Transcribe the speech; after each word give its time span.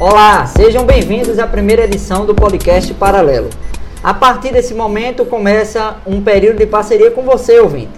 Olá, 0.00 0.46
sejam 0.46 0.86
bem-vindos 0.86 1.38
à 1.38 1.46
primeira 1.46 1.84
edição 1.84 2.24
do 2.24 2.34
podcast 2.34 2.94
Paralelo. 2.94 3.50
A 4.02 4.14
partir 4.14 4.50
desse 4.50 4.72
momento 4.72 5.26
começa 5.26 5.98
um 6.06 6.22
período 6.22 6.56
de 6.56 6.64
parceria 6.64 7.10
com 7.10 7.20
você, 7.20 7.60
ouvinte. 7.60 7.90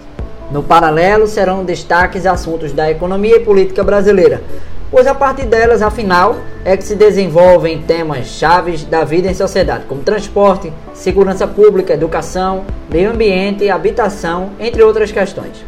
No 0.51 0.65
Paralelo 0.65 1.29
serão 1.29 1.65
destaques 1.65 2.27
assuntos 2.27 2.73
da 2.73 2.91
economia 2.91 3.37
e 3.37 3.45
política 3.45 3.84
brasileira, 3.84 4.43
pois 4.91 5.07
a 5.07 5.15
partir 5.15 5.46
delas, 5.46 5.80
afinal, 5.80 6.38
é 6.65 6.77
que 6.77 6.83
se 6.83 6.96
desenvolvem 6.96 7.83
temas 7.83 8.27
chaves 8.27 8.83
da 8.83 9.05
vida 9.05 9.30
em 9.30 9.34
sociedade, 9.34 9.84
como 9.87 10.03
transporte, 10.03 10.73
segurança 10.92 11.47
pública, 11.47 11.95
educação, 11.95 12.64
meio 12.91 13.12
ambiente, 13.12 13.70
habitação, 13.70 14.50
entre 14.59 14.83
outras 14.83 15.12
questões. 15.12 15.64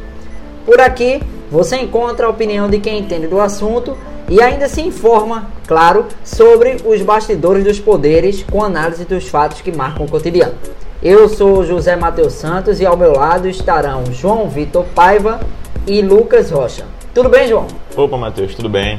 Por 0.67 0.81
aqui, 0.81 1.23
você 1.49 1.77
encontra 1.77 2.27
a 2.27 2.31
opinião 2.31 2.69
de 2.69 2.81
quem 2.81 2.99
entende 2.99 3.29
do 3.29 3.41
assunto 3.41 3.97
e 4.29 4.41
ainda 4.41 4.69
se 4.69 4.81
informa, 4.81 5.47
claro, 5.67 6.07
sobre 6.25 6.77
os 6.85 7.03
bastidores 7.03 7.65
dos 7.65 7.79
poderes 7.79 8.43
com 8.43 8.63
análise 8.63 9.05
dos 9.05 9.29
fatos 9.29 9.61
que 9.61 9.71
marcam 9.71 10.07
o 10.07 10.11
cotidiano. 10.11 10.55
Eu 11.03 11.29
sou 11.29 11.65
José 11.65 11.97
Matheus 11.97 12.33
Santos 12.33 12.81
e 12.81 12.87
ao 12.87 12.97
meu 12.97 13.13
lado 13.13 13.47
estarão 13.47 14.05
João 14.07 14.49
Vitor 14.49 14.85
Paiva 14.95 15.41
e 15.87 16.01
Lucas 16.01 16.51
Rocha. 16.51 16.85
Tudo 17.13 17.29
bem, 17.29 17.47
João? 17.47 17.67
Opa, 17.95 18.17
Matheus, 18.17 18.55
tudo 18.55 18.69
bem? 18.69 18.99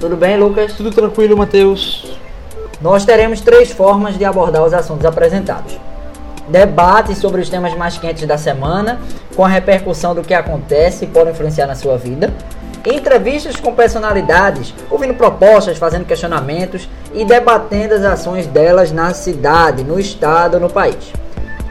Tudo 0.00 0.16
bem, 0.16 0.36
Lucas? 0.36 0.72
Tudo 0.72 0.90
tranquilo, 0.90 1.36
Matheus. 1.36 2.12
Nós 2.80 3.04
teremos 3.04 3.40
três 3.40 3.70
formas 3.70 4.18
de 4.18 4.24
abordar 4.24 4.64
os 4.64 4.74
assuntos 4.74 5.06
apresentados. 5.06 5.78
Debate 6.48 7.14
sobre 7.14 7.40
os 7.40 7.48
temas 7.48 7.74
mais 7.74 7.96
quentes 7.96 8.26
da 8.26 8.36
semana, 8.36 9.00
com 9.34 9.44
a 9.44 9.48
repercussão 9.48 10.14
do 10.14 10.22
que 10.22 10.34
acontece 10.34 11.04
e 11.04 11.08
pode 11.08 11.30
influenciar 11.30 11.66
na 11.66 11.74
sua 11.74 11.96
vida 11.96 12.34
entrevistas 12.84 13.56
com 13.56 13.74
personalidades, 13.74 14.74
ouvindo 14.90 15.14
propostas, 15.14 15.78
fazendo 15.78 16.04
questionamentos 16.04 16.88
e 17.12 17.24
debatendo 17.24 17.94
as 17.94 18.02
ações 18.02 18.46
delas 18.46 18.92
na 18.92 19.14
cidade, 19.14 19.84
no 19.84 19.98
estado, 19.98 20.60
no 20.60 20.68
país. 20.68 21.12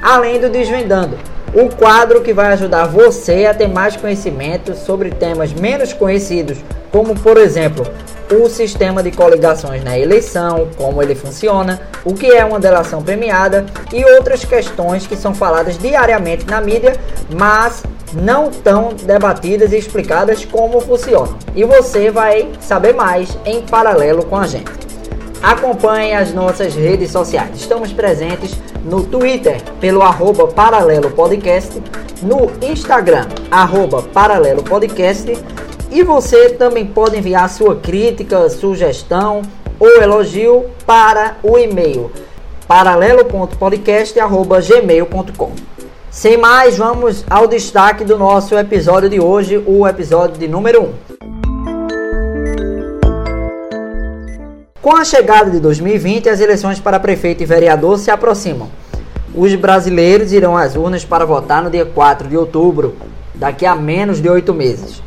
Além 0.01 0.39
do 0.39 0.49
Desvendando, 0.49 1.17
o 1.53 1.69
quadro 1.69 2.21
que 2.21 2.33
vai 2.33 2.47
ajudar 2.53 2.87
você 2.87 3.45
a 3.45 3.53
ter 3.53 3.67
mais 3.67 3.95
conhecimento 3.95 4.75
sobre 4.75 5.11
temas 5.11 5.53
menos 5.53 5.93
conhecidos, 5.93 6.57
como 6.91 7.13
por 7.15 7.37
exemplo 7.37 7.85
o 8.35 8.49
sistema 8.49 9.03
de 9.03 9.11
coligações 9.11 9.83
na 9.83 9.97
eleição, 9.97 10.67
como 10.77 11.01
ele 11.01 11.15
funciona, 11.15 11.81
o 12.03 12.13
que 12.13 12.31
é 12.31 12.43
uma 12.43 12.59
delação 12.59 13.01
premiada 13.01 13.65
e 13.91 14.03
outras 14.03 14.45
questões 14.45 15.07
que 15.07 15.15
são 15.15 15.33
faladas 15.33 15.77
diariamente 15.77 16.45
na 16.45 16.61
mídia, 16.61 16.95
mas 17.33 17.83
não 18.13 18.49
tão 18.49 18.93
debatidas 18.93 19.73
e 19.73 19.77
explicadas 19.77 20.45
como 20.45 20.79
funcionam. 20.79 21.37
E 21.55 21.63
você 21.63 22.11
vai 22.11 22.51
saber 22.59 22.93
mais 22.93 23.37
em 23.45 23.61
paralelo 23.61 24.23
com 24.25 24.37
a 24.37 24.47
gente. 24.47 24.71
Acompanhe 25.41 26.13
as 26.13 26.33
nossas 26.33 26.73
redes 26.73 27.11
sociais. 27.11 27.49
Estamos 27.55 27.91
presentes 27.91 28.55
no 28.85 29.03
Twitter 29.03 29.61
pelo 29.79 30.01
arroba 30.01 30.47
Paralelo 30.47 31.11
Podcast, 31.11 31.81
no 32.21 32.49
Instagram, 32.65 33.27
arroba 33.51 34.01
Paralelo 34.01 34.63
Podcast, 34.63 35.37
e 35.93 36.03
você 36.03 36.49
também 36.49 36.85
pode 36.85 37.15
enviar 37.15 37.49
sua 37.49 37.75
crítica, 37.75 38.49
sugestão 38.49 39.41
ou 39.79 40.01
elogio 40.01 40.65
para 40.85 41.37
o 41.43 41.57
e-mail 41.57 42.11
paralelo.podcast.gmail.com. 42.67 45.51
Sem 46.09 46.35
mais, 46.37 46.77
vamos 46.77 47.23
ao 47.29 47.47
destaque 47.47 48.03
do 48.03 48.17
nosso 48.17 48.57
episódio 48.57 49.07
de 49.09 49.19
hoje, 49.19 49.63
o 49.65 49.87
episódio 49.87 50.39
de 50.39 50.47
número 50.47 50.81
1. 50.81 50.93
Com 54.81 54.95
a 54.95 55.05
chegada 55.05 55.51
de 55.51 55.59
2020, 55.59 56.29
as 56.29 56.39
eleições 56.39 56.79
para 56.79 56.99
prefeito 56.99 57.43
e 57.43 57.45
vereador 57.45 57.99
se 57.99 58.09
aproximam. 58.09 58.69
Os 59.35 59.53
brasileiros 59.55 60.33
irão 60.33 60.57
às 60.57 60.75
urnas 60.75 61.05
para 61.05 61.25
votar 61.25 61.63
no 61.63 61.69
dia 61.69 61.85
4 61.85 62.27
de 62.27 62.35
outubro, 62.37 62.95
daqui 63.35 63.65
a 63.65 63.75
menos 63.75 64.21
de 64.21 64.29
oito 64.29 64.53
meses. 64.53 65.01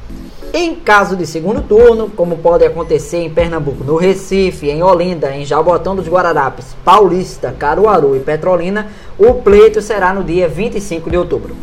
Em 0.59 0.75
caso 0.75 1.15
de 1.17 1.27
segundo 1.27 1.61
turno, 1.61 2.09
como 2.09 2.39
pode 2.39 2.65
acontecer 2.65 3.19
em 3.19 3.29
Pernambuco, 3.29 3.85
no 3.85 3.97
Recife, 3.97 4.71
em 4.71 4.83
Olinda, 4.83 5.37
em 5.37 5.45
Jabotão 5.45 5.95
dos 5.95 6.09
Guararapes, 6.09 6.75
Paulista, 6.83 7.55
Caruaru 7.59 8.17
e 8.17 8.21
Petrolina, 8.21 8.87
o 9.19 9.35
pleito 9.35 9.83
será 9.83 10.15
no 10.15 10.25
dia 10.25 10.49
25 10.49 11.11
de 11.11 11.19
outubro. 11.19 11.55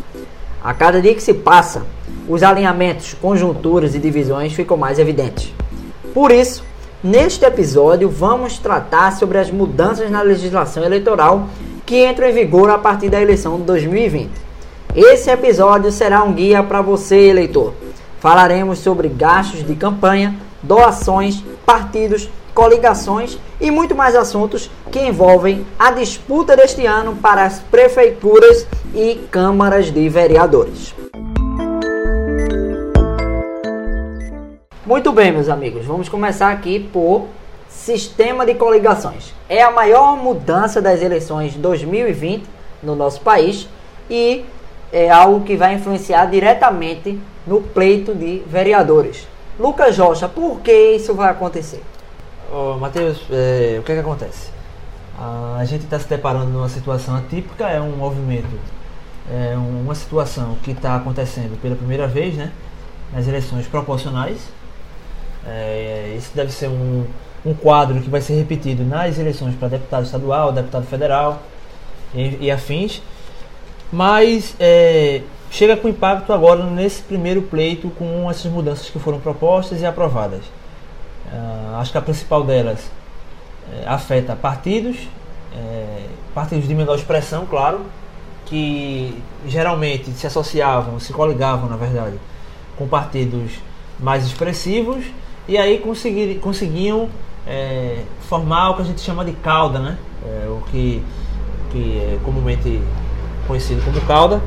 A 0.62 0.72
cada 0.72 1.02
dia 1.02 1.12
que 1.12 1.24
se 1.24 1.34
passa, 1.34 1.82
os 2.28 2.44
alinhamentos, 2.44 3.14
conjunturas 3.14 3.96
e 3.96 3.98
divisões 3.98 4.52
ficam 4.52 4.76
mais 4.76 5.00
evidentes. 5.00 5.52
Por 6.14 6.30
isso, 6.30 6.62
neste 7.02 7.44
episódio 7.44 8.08
vamos 8.08 8.60
tratar 8.60 9.10
sobre 9.10 9.38
as 9.38 9.50
mudanças 9.50 10.08
na 10.08 10.22
legislação 10.22 10.84
eleitoral 10.84 11.48
que 11.84 12.06
entram 12.06 12.28
em 12.28 12.32
vigor 12.32 12.70
a 12.70 12.78
partir 12.78 13.08
da 13.08 13.20
eleição 13.20 13.56
de 13.56 13.64
2020. 13.64 14.30
Esse 14.94 15.30
episódio 15.30 15.90
será 15.90 16.22
um 16.22 16.32
guia 16.32 16.62
para 16.62 16.80
você, 16.80 17.16
eleitor 17.16 17.74
Falaremos 18.24 18.78
sobre 18.78 19.06
gastos 19.06 19.62
de 19.62 19.76
campanha, 19.76 20.34
doações, 20.62 21.44
partidos, 21.66 22.26
coligações 22.54 23.38
e 23.60 23.70
muito 23.70 23.94
mais 23.94 24.16
assuntos 24.16 24.70
que 24.90 24.98
envolvem 24.98 25.66
a 25.78 25.90
disputa 25.90 26.56
deste 26.56 26.86
ano 26.86 27.16
para 27.16 27.44
as 27.44 27.58
prefeituras 27.58 28.66
e 28.94 29.16
câmaras 29.30 29.90
de 29.90 30.08
vereadores. 30.08 30.94
Muito 34.86 35.12
bem, 35.12 35.30
meus 35.30 35.50
amigos, 35.50 35.84
vamos 35.84 36.08
começar 36.08 36.50
aqui 36.50 36.80
por 36.80 37.26
sistema 37.68 38.46
de 38.46 38.54
coligações. 38.54 39.34
É 39.50 39.62
a 39.62 39.70
maior 39.70 40.16
mudança 40.16 40.80
das 40.80 41.02
eleições 41.02 41.52
de 41.52 41.58
2020 41.58 42.42
no 42.82 42.96
nosso 42.96 43.20
país 43.20 43.68
e 44.08 44.46
é 44.90 45.10
algo 45.10 45.44
que 45.44 45.58
vai 45.58 45.74
influenciar 45.74 46.24
diretamente 46.24 47.20
no 47.46 47.60
pleito 47.60 48.14
de 48.14 48.42
vereadores. 48.46 49.26
Lucas 49.58 49.96
Rocha, 49.98 50.28
por 50.28 50.60
que 50.60 50.72
isso 50.96 51.14
vai 51.14 51.30
acontecer? 51.30 51.82
Oh, 52.52 52.76
Matheus, 52.78 53.20
é, 53.30 53.76
o 53.78 53.82
que, 53.82 53.92
é 53.92 53.94
que 53.94 54.00
acontece? 54.00 54.50
A 55.16 55.64
gente 55.64 55.84
está 55.84 55.98
se 55.98 56.08
deparando 56.08 56.50
numa 56.50 56.68
situação 56.68 57.16
atípica, 57.16 57.68
é 57.68 57.80
um 57.80 57.92
movimento, 57.92 58.48
é 59.30 59.54
uma 59.56 59.94
situação 59.94 60.56
que 60.62 60.72
está 60.72 60.96
acontecendo 60.96 61.60
pela 61.62 61.76
primeira 61.76 62.08
vez 62.08 62.34
né, 62.34 62.50
nas 63.12 63.28
eleições 63.28 63.66
proporcionais. 63.66 64.38
É, 65.46 66.14
isso 66.18 66.30
deve 66.34 66.50
ser 66.50 66.68
um, 66.68 67.06
um 67.46 67.54
quadro 67.54 68.00
que 68.00 68.10
vai 68.10 68.20
ser 68.20 68.34
repetido 68.34 68.82
nas 68.82 69.18
eleições 69.18 69.54
para 69.54 69.68
deputado 69.68 70.04
estadual, 70.04 70.52
deputado 70.52 70.86
federal 70.86 71.42
e, 72.12 72.46
e 72.46 72.50
afins. 72.50 73.00
Mas 73.92 74.56
é, 74.58 75.22
chega 75.54 75.76
com 75.76 75.88
impacto 75.88 76.32
agora 76.32 76.64
nesse 76.64 77.00
primeiro 77.00 77.42
pleito 77.42 77.88
com 77.90 78.28
essas 78.28 78.50
mudanças 78.50 78.90
que 78.90 78.98
foram 78.98 79.20
propostas 79.20 79.80
e 79.80 79.86
aprovadas. 79.86 80.40
Uh, 81.32 81.76
acho 81.76 81.92
que 81.92 81.98
a 81.98 82.02
principal 82.02 82.42
delas 82.42 82.90
é, 83.72 83.88
afeta 83.88 84.34
partidos, 84.34 84.96
é, 85.56 86.06
partidos 86.34 86.66
de 86.66 86.74
menor 86.74 86.96
expressão, 86.96 87.46
claro, 87.46 87.82
que 88.46 89.16
geralmente 89.46 90.10
se 90.10 90.26
associavam, 90.26 90.98
se 90.98 91.12
coligavam, 91.12 91.68
na 91.68 91.76
verdade, 91.76 92.16
com 92.76 92.88
partidos 92.88 93.52
mais 94.00 94.26
expressivos 94.26 95.04
e 95.46 95.56
aí 95.56 95.78
conseguir, 95.78 96.34
conseguiam 96.40 97.08
é, 97.46 98.02
formar 98.22 98.70
o 98.70 98.74
que 98.74 98.82
a 98.82 98.84
gente 98.84 99.00
chama 99.00 99.24
de 99.24 99.32
cauda, 99.34 99.78
né? 99.78 99.98
O 100.48 100.62
que, 100.70 101.02
que 101.70 101.98
é 101.98 102.18
comumente 102.24 102.82
conhecido 103.46 103.82
como 103.84 104.00
cauda 104.00 104.42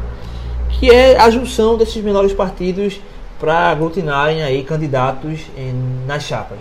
que 0.79 0.91
é 0.91 1.19
a 1.19 1.29
junção 1.29 1.77
desses 1.77 2.03
menores 2.03 2.33
partidos 2.33 2.99
para 3.39 3.69
aglutinarem 3.69 4.43
aí 4.43 4.63
candidatos 4.63 5.41
em, 5.57 5.73
nas 6.05 6.23
chapas. 6.23 6.59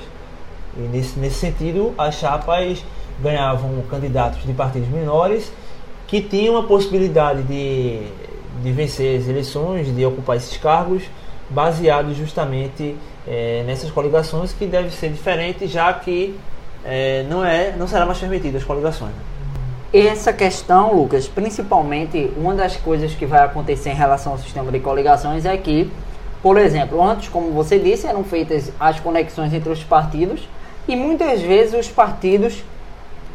E 0.76 0.80
nesse, 0.80 1.18
nesse 1.18 1.36
sentido, 1.36 1.94
as 1.96 2.14
chapas 2.16 2.84
ganhavam 3.22 3.82
candidatos 3.90 4.44
de 4.44 4.52
partidos 4.52 4.88
menores 4.88 5.50
que 6.06 6.20
tinham 6.20 6.56
a 6.56 6.62
possibilidade 6.62 7.42
de, 7.42 8.00
de 8.62 8.72
vencer 8.72 9.20
as 9.20 9.28
eleições, 9.28 9.94
de 9.94 10.04
ocupar 10.04 10.36
esses 10.36 10.56
cargos, 10.56 11.02
baseados 11.48 12.16
justamente 12.16 12.96
é, 13.26 13.64
nessas 13.66 13.90
coligações, 13.90 14.52
que 14.52 14.66
deve 14.66 14.90
ser 14.90 15.10
diferente, 15.10 15.66
já 15.66 15.92
que 15.92 16.38
é, 16.84 17.24
não, 17.28 17.44
é, 17.44 17.74
não 17.76 17.88
será 17.88 18.06
mais 18.06 18.18
permitido 18.18 18.56
as 18.56 18.64
coligações. 18.64 19.12
Essa 19.92 20.32
questão, 20.32 20.94
Lucas, 20.94 21.28
principalmente 21.28 22.30
uma 22.36 22.54
das 22.54 22.76
coisas 22.76 23.14
que 23.14 23.24
vai 23.24 23.44
acontecer 23.44 23.90
em 23.90 23.94
relação 23.94 24.32
ao 24.32 24.38
sistema 24.38 24.72
de 24.72 24.80
coligações 24.80 25.44
é 25.44 25.56
que, 25.56 25.90
por 26.42 26.58
exemplo, 26.58 27.02
antes, 27.02 27.28
como 27.28 27.52
você 27.52 27.78
disse, 27.78 28.06
eram 28.06 28.24
feitas 28.24 28.72
as 28.80 28.98
conexões 28.98 29.54
entre 29.54 29.70
os 29.70 29.84
partidos 29.84 30.48
e 30.88 30.96
muitas 30.96 31.40
vezes 31.40 31.78
os 31.78 31.88
partidos 31.88 32.64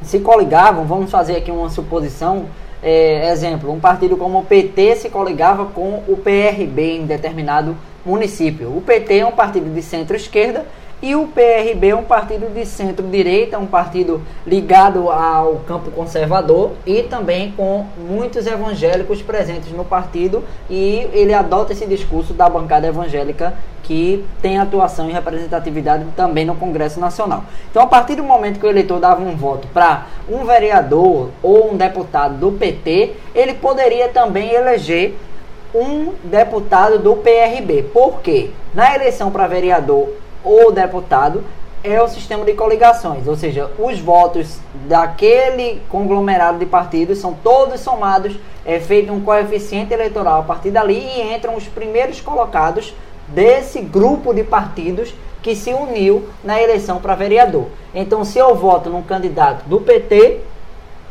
se 0.01 0.19
coligavam. 0.19 0.86
Vamos 0.86 1.09
fazer 1.09 1.38
aqui 1.38 1.51
uma 1.51 1.69
suposição. 1.69 2.45
É, 2.83 3.31
exemplo, 3.31 3.71
um 3.71 3.80
partido 3.80 4.18
como 4.18 4.39
o 4.39 4.44
PT 4.44 4.95
se 4.95 5.09
coligava 5.09 5.65
com 5.68 6.01
o 6.07 6.18
PRB 6.18 6.98
em 6.98 7.06
determinado 7.06 7.77
município. 8.03 8.75
O 8.75 8.81
PT 8.81 9.19
é 9.19 9.25
um 9.25 9.31
partido 9.31 9.71
de 9.71 9.83
centro-esquerda 9.83 10.65
e 11.01 11.15
o 11.15 11.27
PRB 11.27 11.89
é 11.89 11.95
um 11.95 12.03
partido 12.03 12.53
de 12.53 12.65
centro-direita, 12.65 13.57
um 13.57 13.65
partido 13.65 14.21
ligado 14.45 15.09
ao 15.09 15.56
campo 15.68 15.89
conservador 15.92 16.71
e 16.86 17.03
também 17.03 17.51
com 17.51 17.86
muitos 17.98 18.45
evangélicos 18.45 19.21
presentes 19.21 19.71
no 19.71 19.83
partido 19.83 20.44
e 20.69 21.07
ele 21.12 21.33
adota 21.33 21.74
esse 21.74 21.88
discurso 21.88 22.33
da 22.33 22.48
bancada 22.48 22.88
evangélica 22.88 23.53
que 23.81 24.24
tem 24.42 24.59
atuação 24.59 25.09
e 25.09 25.13
representatividade 25.13 26.06
também 26.15 26.45
no 26.45 26.56
Congresso 26.56 27.00
Nacional. 27.00 27.44
Então, 27.69 27.81
a 27.81 27.88
partir 27.88 28.15
do 28.15 28.24
momento 28.24 28.59
que 28.59 28.65
o 28.65 28.69
eleitor 28.69 29.00
dava 29.00 29.21
um 29.21 29.36
voto 29.36 29.68
para 29.74 30.06
um 30.30 30.45
vereador 30.45 31.30
ou 31.42 31.74
um 31.74 31.77
deputado 31.77 32.38
do 32.38 32.51
PT, 32.51 33.13
ele 33.33 33.56
poderia 33.56 34.07
também 34.07 34.51
eleger 34.53 35.15
um 35.74 36.13
deputado 36.24 37.00
do 37.00 37.15
PRB. 37.18 37.83
Por 37.92 38.21
quê? 38.21 38.51
Na 38.74 38.94
eleição 38.94 39.31
para 39.31 39.48
vereador 39.48 40.20
ou 40.43 40.71
deputado 40.71 41.43
é 41.83 42.01
o 42.01 42.07
sistema 42.07 42.45
de 42.45 42.53
coligações, 42.53 43.27
ou 43.27 43.35
seja, 43.35 43.71
os 43.79 43.99
votos 43.99 44.59
daquele 44.88 45.81
conglomerado 45.89 46.59
de 46.59 46.65
partidos 46.65 47.17
são 47.17 47.33
todos 47.33 47.79
somados, 47.79 48.35
é 48.63 48.79
feito 48.79 49.11
um 49.11 49.21
coeficiente 49.21 49.91
eleitoral 49.91 50.41
a 50.41 50.43
partir 50.43 50.69
dali 50.69 50.99
e 50.99 51.33
entram 51.33 51.55
os 51.55 51.67
primeiros 51.67 52.21
colocados 52.21 52.93
desse 53.27 53.81
grupo 53.81 54.33
de 54.33 54.43
partidos 54.43 55.13
que 55.41 55.55
se 55.55 55.73
uniu 55.73 56.29
na 56.43 56.61
eleição 56.61 56.99
para 56.99 57.15
vereador. 57.15 57.65
Então, 57.95 58.23
se 58.23 58.38
eu 58.38 58.53
voto 58.53 58.89
num 58.89 59.01
candidato 59.01 59.67
do 59.67 59.81
PT, 59.81 60.39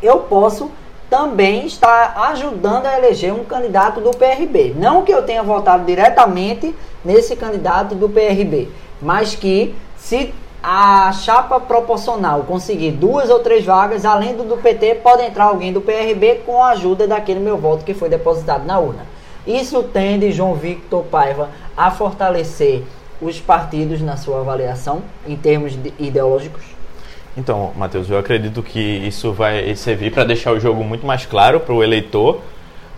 eu 0.01 0.19
posso 0.21 0.71
também 1.09 1.67
estar 1.67 2.15
ajudando 2.31 2.87
a 2.87 2.97
eleger 2.97 3.35
um 3.35 3.45
candidato 3.45 4.01
do 4.01 4.13
PRB. 4.13 4.75
Não 4.77 5.03
que 5.03 5.13
eu 5.13 5.25
tenha 5.25 5.43
votado 5.43 5.85
diretamente 5.85 6.73
nesse 7.05 7.35
candidato 7.35 7.97
do 7.97 8.09
PRB, 8.09 8.69
mas 9.01 9.35
que 9.35 9.75
se 9.97 10.33
a 10.63 11.11
chapa 11.13 11.59
proporcional 11.59 12.43
conseguir 12.43 12.91
duas 12.93 13.31
ou 13.31 13.39
três 13.39 13.65
vagas, 13.65 14.05
além 14.05 14.37
do 14.37 14.45
do 14.45 14.57
PT, 14.59 14.97
pode 14.97 15.23
entrar 15.23 15.45
alguém 15.45 15.73
do 15.73 15.81
PRB 15.81 16.43
com 16.45 16.63
a 16.63 16.71
ajuda 16.71 17.07
daquele 17.07 17.41
meu 17.41 17.57
voto 17.57 17.85
que 17.85 17.95
foi 17.95 18.09
depositado 18.09 18.67
na 18.67 18.79
urna. 18.79 19.07
Isso 19.47 19.83
tende, 19.83 20.31
João 20.33 20.55
Victor 20.55 21.05
Paiva, 21.05 21.49
a 21.77 21.91
fortalecer 21.91 22.83
os 23.21 23.39
partidos 23.41 24.01
na 24.01 24.17
sua 24.17 24.41
avaliação 24.41 25.03
em 25.27 25.37
termos 25.37 25.79
ideológicos? 25.99 26.63
Então, 27.37 27.71
Matheus, 27.77 28.11
eu 28.11 28.19
acredito 28.19 28.63
que 28.63 28.81
isso 28.81 29.33
vai 29.33 29.75
servir 29.77 30.13
para 30.13 30.25
deixar 30.25 30.53
o 30.53 30.61
jogo 30.61 30.83
muito 30.83 31.07
mais 31.07 31.25
claro 31.25 31.61
para 31.61 31.75
o 31.75 31.83
eleitor, 31.83 32.41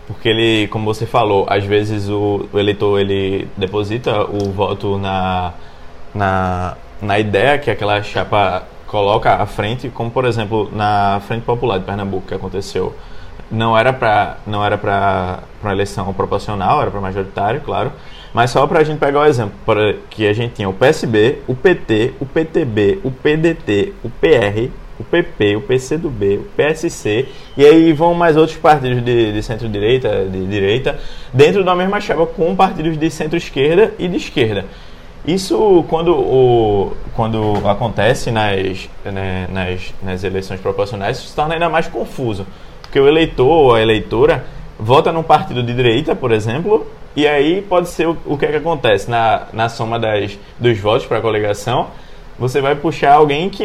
porque 0.07 0.29
ele, 0.29 0.69
como 0.69 0.85
você 0.85 1.07
falou, 1.07 1.47
às 1.49 1.65
vezes 1.65 2.09
o, 2.09 2.49
o 2.53 2.59
eleitor 2.59 2.99
ele 2.99 3.47
deposita 3.57 4.25
o 4.25 4.51
voto 4.51 4.99
na 4.99 5.53
na, 6.15 6.77
na 7.01 7.19
ideia 7.19 7.59
que 7.59 7.71
aquela 7.71 8.03
chapa 8.03 8.65
coloca 8.87 9.35
à 9.35 9.47
frente, 9.47 9.89
como 9.89 10.11
por 10.11 10.25
exemplo 10.25 10.71
na 10.73 11.21
Frente 11.27 11.45
Popular 11.45 11.79
de 11.79 11.85
Pernambuco 11.85 12.27
que 12.27 12.35
aconteceu. 12.35 12.95
Não 13.51 13.77
era 13.77 13.93
para 13.93 14.37
não 14.47 14.65
era 14.65 14.77
para 14.79 15.41
uma 15.63 15.73
eleição 15.73 16.13
proporcional, 16.13 16.81
era 16.81 16.91
para 16.91 17.01
majoritário, 17.01 17.61
claro. 17.61 17.93
Mas 18.35 18.51
só 18.51 18.67
para 18.67 18.81
a 18.81 18.85
gente 18.85 18.99
pegar 18.99 19.21
o 19.21 19.25
exemplo, 19.27 19.55
para 19.65 19.95
que 20.09 20.27
a 20.27 20.33
gente 20.33 20.55
tinha 20.55 20.69
o 20.69 20.73
PSB, 20.73 21.39
o 21.47 21.55
PT, 21.55 22.15
o 22.19 22.27
PTB, 22.27 23.01
o 23.05 23.11
PDT, 23.11 23.93
o 24.03 24.09
PR, 24.09 24.71
o 24.99 25.05
PP, 25.05 25.57
o 25.57 25.61
PCdoB, 25.63 26.37
o 26.39 26.45
PSC, 26.57 27.29
e 27.57 27.67
aí 27.67 27.93
vão 27.93 28.15
mais 28.15 28.37
outros 28.37 28.57
partidos 28.57 29.05
de, 29.05 29.33
de 29.33 29.43
centro-direita, 29.43 30.27
de 30.27 30.47
direita, 30.47 30.99
dentro 31.33 31.65
da 31.65 31.75
mesma 31.75 32.01
chapa 32.01 32.25
com 32.27 32.55
partidos 32.57 32.97
de 32.97 33.11
centro-esquerda 33.11 33.93
e 33.99 34.09
de 34.09 34.17
esquerda. 34.17 34.65
Isso, 35.27 35.85
quando, 35.89 36.15
o, 36.15 36.97
quando 37.15 37.69
acontece 37.69 38.33
nas, 38.33 38.89
né, 39.05 39.47
nas, 39.51 39.95
nas 40.03 40.25
eleições 40.25 40.61
proporcionais, 40.61 41.19
se 41.19 41.35
torna 41.35 41.55
ainda 41.55 41.69
mais 41.69 41.87
confuso. 41.87 42.45
Porque 42.83 42.99
o 42.99 43.07
eleitor 43.07 43.47
ou 43.47 43.75
a 43.75 43.81
eleitora 43.81 44.45
vota 44.79 45.13
num 45.13 45.23
partido 45.23 45.63
de 45.63 45.73
direita, 45.73 46.15
por 46.17 46.33
exemplo, 46.33 46.87
e 47.15 47.27
aí 47.27 47.63
pode 47.63 47.89
ser 47.89 48.09
o, 48.09 48.17
o 48.27 48.37
que, 48.37 48.47
é 48.47 48.49
que 48.49 48.57
acontece 48.57 49.09
na, 49.09 49.47
na 49.53 49.69
soma 49.69 49.99
das, 49.99 50.37
dos 50.59 50.79
votos 50.79 51.07
para 51.07 51.19
a 51.19 51.21
coligação. 51.21 51.87
Você 52.37 52.61
vai 52.61 52.75
puxar 52.75 53.15
alguém 53.15 53.49
que, 53.49 53.65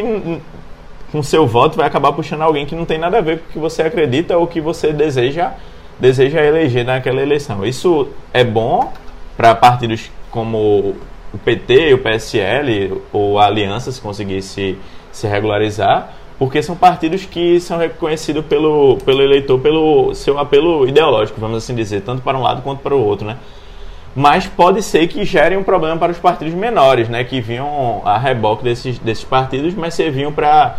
com 1.10 1.22
seu 1.24 1.44
voto, 1.44 1.76
vai 1.76 1.88
acabar 1.88 2.12
puxando 2.12 2.42
alguém 2.42 2.66
que 2.66 2.76
não 2.76 2.84
tem 2.84 2.98
nada 2.98 3.18
a 3.18 3.20
ver 3.20 3.38
com 3.38 3.44
o 3.48 3.52
que 3.54 3.58
você 3.58 3.82
acredita 3.82 4.38
ou 4.38 4.46
que 4.46 4.60
você 4.60 4.92
deseja, 4.92 5.54
deseja 5.98 6.40
eleger 6.44 6.84
naquela 6.84 7.20
eleição. 7.20 7.66
Isso 7.66 8.08
é 8.32 8.44
bom 8.44 8.92
para 9.36 9.56
partidos 9.56 10.08
como 10.30 10.94
o 11.32 11.38
PT, 11.38 11.94
o 11.94 11.98
PSL 11.98 13.02
ou 13.12 13.38
a 13.38 13.46
Aliança, 13.46 13.92
se 13.92 14.00
conseguisse 14.00 14.78
se 15.12 15.26
regularizar, 15.26 16.10
porque 16.38 16.62
são 16.62 16.76
partidos 16.76 17.24
que 17.24 17.60
são 17.60 17.78
reconhecidos 17.78 18.44
pelo, 18.46 18.98
pelo 19.04 19.22
eleitor 19.22 19.58
pelo 19.58 20.14
seu 20.14 20.38
apelo 20.38 20.86
ideológico, 20.86 21.40
vamos 21.40 21.58
assim 21.58 21.74
dizer, 21.74 22.02
tanto 22.02 22.22
para 22.22 22.38
um 22.38 22.42
lado 22.42 22.62
quanto 22.62 22.80
para 22.80 22.94
o 22.94 23.04
outro, 23.04 23.26
né? 23.26 23.36
Mas 24.14 24.46
pode 24.46 24.82
ser 24.82 25.06
que 25.06 25.24
gerem 25.24 25.58
um 25.58 25.62
problema 25.62 25.96
para 25.96 26.10
os 26.10 26.18
partidos 26.18 26.54
menores, 26.54 27.08
né? 27.08 27.22
Que 27.24 27.40
vinham 27.40 28.02
a 28.04 28.18
reboque 28.18 28.64
desses, 28.64 28.98
desses 28.98 29.24
partidos, 29.24 29.74
mas 29.74 29.94
serviam 29.94 30.32
para... 30.32 30.76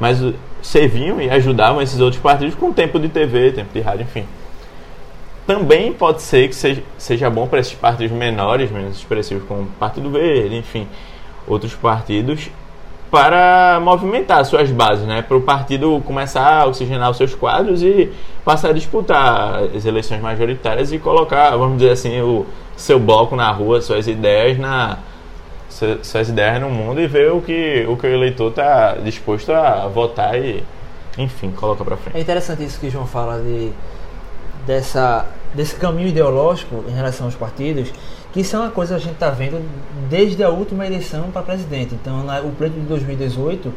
Mas 0.00 0.22
serviam 0.62 1.20
e 1.20 1.28
ajudavam 1.28 1.82
esses 1.82 2.00
outros 2.00 2.22
partidos 2.22 2.54
com 2.54 2.72
tempo 2.72 2.98
de 2.98 3.08
TV, 3.08 3.52
tempo 3.52 3.70
de 3.74 3.80
rádio, 3.80 4.02
enfim 4.02 4.24
também 5.48 5.94
pode 5.94 6.20
ser 6.20 6.46
que 6.46 6.54
seja, 6.54 6.82
seja 6.98 7.30
bom 7.30 7.48
para 7.48 7.58
esses 7.58 7.72
partidos 7.72 8.14
menores, 8.14 8.70
menos 8.70 8.98
expressivos, 8.98 9.48
como 9.48 9.62
o 9.62 9.66
Partido 9.78 10.10
Verde, 10.10 10.54
enfim, 10.54 10.86
outros 11.46 11.74
partidos, 11.74 12.50
para 13.10 13.80
movimentar 13.82 14.44
suas 14.44 14.70
bases, 14.70 15.06
né? 15.06 15.22
Para 15.22 15.38
o 15.38 15.40
partido 15.40 16.02
começar 16.04 16.60
a 16.60 16.66
oxigenar 16.66 17.10
os 17.10 17.16
seus 17.16 17.34
quadros 17.34 17.82
e 17.82 18.12
passar 18.44 18.68
a 18.68 18.72
disputar 18.74 19.62
as 19.74 19.86
eleições 19.86 20.20
majoritárias 20.20 20.92
e 20.92 20.98
colocar, 20.98 21.56
vamos 21.56 21.78
dizer 21.78 21.92
assim, 21.92 22.20
o 22.20 22.44
seu 22.76 22.98
bloco 22.98 23.34
na 23.34 23.50
rua, 23.50 23.80
suas 23.80 24.06
ideias 24.06 24.58
na 24.58 24.98
suas 25.70 26.28
ideias 26.28 26.60
no 26.60 26.68
mundo 26.68 27.00
e 27.00 27.06
ver 27.06 27.32
o 27.32 27.40
que 27.40 27.86
o 27.88 27.96
que 27.96 28.06
o 28.06 28.10
eleitor 28.10 28.50
está 28.50 28.96
disposto 28.96 29.50
a 29.52 29.86
votar 29.86 30.38
e 30.38 30.62
enfim, 31.16 31.50
coloca 31.52 31.82
para 31.84 31.96
frente. 31.96 32.18
É 32.18 32.20
interessante 32.20 32.62
isso 32.64 32.78
que 32.78 32.88
o 32.88 32.90
João 32.90 33.06
fala 33.06 33.40
de 33.40 33.72
dessa 34.66 35.26
desse 35.54 35.74
caminho 35.74 36.08
ideológico 36.08 36.84
em 36.88 36.92
relação 36.92 37.26
aos 37.26 37.34
partidos, 37.34 37.90
que 38.32 38.40
isso 38.40 38.54
é 38.56 38.58
uma 38.58 38.70
coisa 38.70 38.94
que 38.94 39.00
a 39.00 39.04
gente 39.04 39.14
está 39.14 39.30
vendo 39.30 39.64
desde 40.08 40.42
a 40.44 40.50
última 40.50 40.86
eleição 40.86 41.30
para 41.30 41.42
presidente. 41.42 41.94
Então, 41.94 42.24
na, 42.24 42.40
o 42.40 42.52
pleito 42.52 42.78
de 42.78 42.86
2018 42.86 43.72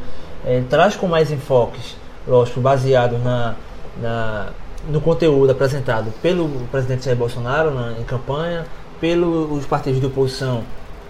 é, 0.46 0.58
eh, 0.58 0.64
traz 0.70 0.96
com 0.96 1.08
mais 1.08 1.32
enfoques, 1.32 1.96
lógico, 2.28 2.60
baseado 2.60 3.18
na, 3.18 3.56
na, 4.02 4.50
no 4.90 5.00
conteúdo 5.00 5.52
apresentado 5.52 6.12
pelo 6.22 6.50
presidente 6.72 7.06
Jair 7.06 7.18
Bolsonaro 7.18 7.72
na, 7.72 7.94
em 7.94 8.04
campanha, 8.04 8.66
pelos 9.00 9.66
partidos 9.66 10.00
de 10.00 10.06
oposição, 10.06 10.64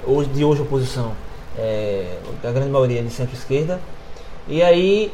hoje, 0.06 0.30
de 0.30 0.46
hoje 0.46 0.62
oposição, 0.62 1.14
é, 1.58 2.18
a 2.44 2.52
grande 2.52 2.70
maioria 2.70 3.02
de 3.02 3.10
centro-esquerda. 3.10 3.80
E 4.48 4.62
aí 4.62 5.12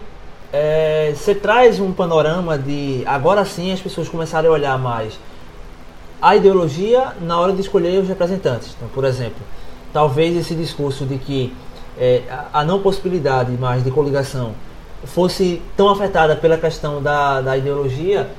é, 0.51 1.13
você 1.16 1.34
traz 1.34 1.80
um 1.80 1.92
panorama 1.92 2.58
de 2.58 3.04
agora 3.06 3.44
sim 3.46 3.72
as 3.72 3.82
pessoas 3.82 4.08
começarem 4.08 4.50
a 4.50 4.54
olhar 4.54 4.77
mais 4.77 5.18
a 6.22 6.36
ideologia 6.36 7.14
na 7.22 7.40
hora 7.40 7.54
de 7.54 7.62
escolher 7.62 8.00
os 8.00 8.08
representantes. 8.08 8.74
Então, 8.76 8.88
por 8.90 9.04
exemplo, 9.04 9.38
talvez 9.94 10.36
esse 10.36 10.56
discurso 10.56 11.06
de 11.06 11.18
que 11.18 11.54
é, 11.98 12.24
a 12.54 12.64
não 12.64 12.80
possibilidade 12.82 13.52
mais 13.54 13.84
de 13.84 13.92
coligação 13.92 14.54
fosse 15.04 15.62
tão 15.76 15.90
afetada 15.90 16.36
pela 16.36 16.58
questão 16.58 17.02
da, 17.02 17.42
da 17.42 17.58
ideologia, 17.58 18.30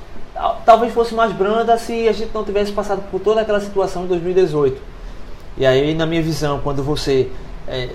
talvez 0.65 0.93
fosse 0.93 1.15
mais 1.15 1.33
branda 1.33 1.77
se 1.79 2.09
a 2.09 2.13
gente 2.13 2.31
não 2.33 2.45
tivesse 2.45 2.73
passado 2.73 3.03
por 3.11 3.21
toda 3.21 3.41
aquela 3.41 3.61
situação 3.61 4.03
de 4.03 4.09
2018. 4.09 4.81
E 5.57 5.67
aí, 5.67 5.95
na 5.95 6.07
minha 6.07 6.23
visão, 6.23 6.61
quando 6.63 6.83
você 6.83 7.29
é, 7.67 7.91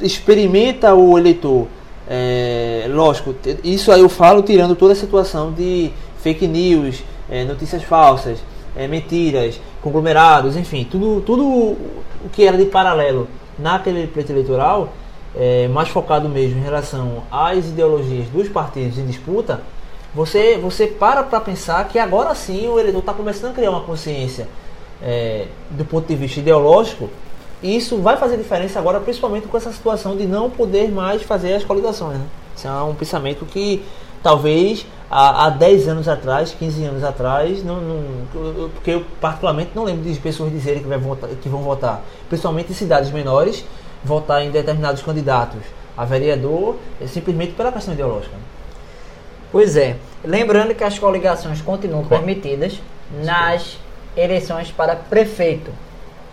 experimenta 0.00 0.94
o 0.94 1.18
eleitor, 1.18 1.66
é, 2.08 2.86
lógico, 2.88 3.34
isso 3.64 3.90
aí 3.90 4.00
eu 4.00 4.08
falo 4.08 4.42
tirando 4.42 4.74
toda 4.76 4.92
a 4.92 4.96
situação 4.96 5.52
de 5.52 5.90
fake 6.20 6.46
news, 6.46 7.02
é, 7.28 7.44
notícias 7.44 7.82
falsas, 7.82 8.38
é, 8.78 8.86
mentiras, 8.86 9.60
conglomerados, 9.82 10.56
enfim, 10.56 10.86
tudo, 10.90 11.20
tudo 11.20 11.44
o 11.44 12.30
que 12.32 12.44
era 12.44 12.56
de 12.56 12.64
paralelo 12.66 13.28
naquele 13.58 14.06
pleito 14.06 14.32
eleitoral, 14.32 14.90
é, 15.36 15.68
mais 15.68 15.88
focado 15.88 16.28
mesmo 16.28 16.60
em 16.60 16.62
relação 16.62 17.24
às 17.30 17.66
ideologias 17.66 18.28
dos 18.28 18.48
partidos 18.48 18.96
em 18.98 19.04
disputa, 19.04 19.62
você, 20.14 20.56
você 20.56 20.86
para 20.86 21.22
para 21.22 21.40
pensar 21.40 21.86
que 21.88 21.98
agora 21.98 22.34
sim 22.34 22.66
o 22.68 22.78
eleitor 22.78 23.00
está 23.00 23.12
começando 23.12 23.50
a 23.50 23.54
criar 23.54 23.70
uma 23.70 23.82
consciência 23.82 24.48
é, 25.02 25.46
do 25.70 25.84
ponto 25.84 26.06
de 26.06 26.14
vista 26.14 26.40
ideológico 26.40 27.10
e 27.62 27.76
isso 27.76 27.98
vai 27.98 28.16
fazer 28.16 28.36
diferença 28.36 28.78
agora, 28.78 29.00
principalmente 29.00 29.48
com 29.48 29.56
essa 29.56 29.72
situação 29.72 30.16
de 30.16 30.26
não 30.26 30.48
poder 30.48 30.90
mais 30.90 31.22
fazer 31.22 31.54
as 31.54 31.64
coligações. 31.64 32.16
Né? 32.16 32.26
Isso 32.56 32.68
é 32.68 32.82
um 32.82 32.94
pensamento 32.94 33.44
que 33.44 33.82
talvez 34.22 34.86
há, 35.10 35.46
há 35.46 35.50
10 35.50 35.88
anos 35.88 36.08
atrás, 36.08 36.54
15 36.58 36.84
anos 36.84 37.04
atrás, 37.04 37.62
não, 37.64 37.80
não, 37.80 38.70
porque 38.70 38.92
eu 38.92 39.04
particularmente 39.20 39.70
não 39.74 39.84
lembro 39.84 40.02
de 40.02 40.18
pessoas 40.20 40.52
dizerem 40.52 40.82
que, 40.82 40.88
vai 40.88 40.98
votar, 40.98 41.30
que 41.30 41.48
vão 41.48 41.62
votar, 41.62 42.02
principalmente 42.28 42.72
em 42.72 42.74
cidades 42.74 43.10
menores, 43.10 43.64
votar 44.04 44.42
em 44.42 44.50
determinados 44.50 45.02
candidatos 45.02 45.62
a 45.98 46.04
vereador 46.04 46.76
é 47.00 47.08
simplesmente 47.08 47.54
pela 47.54 47.72
questão 47.72 47.92
ideológica. 47.92 48.36
Pois 49.50 49.76
é. 49.76 49.96
Lembrando 50.24 50.72
que 50.72 50.84
as 50.84 50.96
coligações 50.96 51.60
continuam 51.60 52.04
permitidas 52.04 52.80
nas 53.24 53.78
eleições 54.16 54.70
para 54.70 54.94
prefeito, 54.94 55.72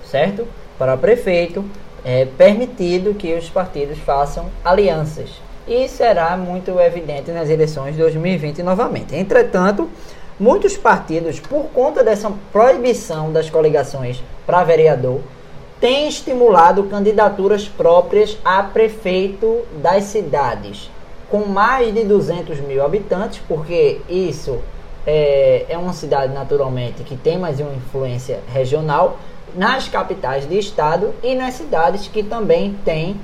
certo? 0.10 0.48
Para 0.78 0.96
prefeito 0.96 1.66
é 2.04 2.26
permitido 2.26 3.16
que 3.16 3.34
os 3.34 3.50
partidos 3.50 3.98
façam 3.98 4.52
alianças 4.64 5.30
e 5.68 5.88
será 5.88 6.38
muito 6.38 6.80
evidente 6.80 7.32
nas 7.32 7.50
eleições 7.50 7.94
de 7.96 8.02
2020 8.02 8.62
novamente. 8.64 9.16
Entretanto, 9.16 9.90
muitos 10.40 10.78
partidos, 10.78 11.40
por 11.40 11.66
conta 11.74 12.04
dessa 12.04 12.32
proibição 12.52 13.32
das 13.32 13.50
coligações 13.50 14.24
para 14.46 14.64
vereador, 14.64 15.22
têm 15.80 16.08
estimulado 16.08 16.84
candidaturas 16.84 17.68
próprias 17.68 18.38
a 18.44 18.64
prefeito 18.64 19.64
das 19.82 20.06
cidades 20.06 20.90
com 21.30 21.46
mais 21.46 21.94
de 21.94 22.04
200 22.04 22.60
mil 22.62 22.84
habitantes, 22.86 23.42
porque 23.48 24.00
isso 24.08 24.60
é, 25.06 25.66
é 25.70 25.78
uma 25.78 25.94
cidade 25.94 26.34
naturalmente 26.34 27.04
que 27.04 27.16
tem 27.16 27.38
mais 27.38 27.60
uma 27.60 27.74
influência 27.74 28.40
regional 28.54 29.18
nas 29.56 29.88
capitais 29.88 30.48
de 30.48 30.58
estado 30.58 31.14
e 31.24 31.36
nas 31.36 31.56
cidades 31.56 32.08
que 32.08 32.24
também 32.24 32.76
têm 32.84 33.20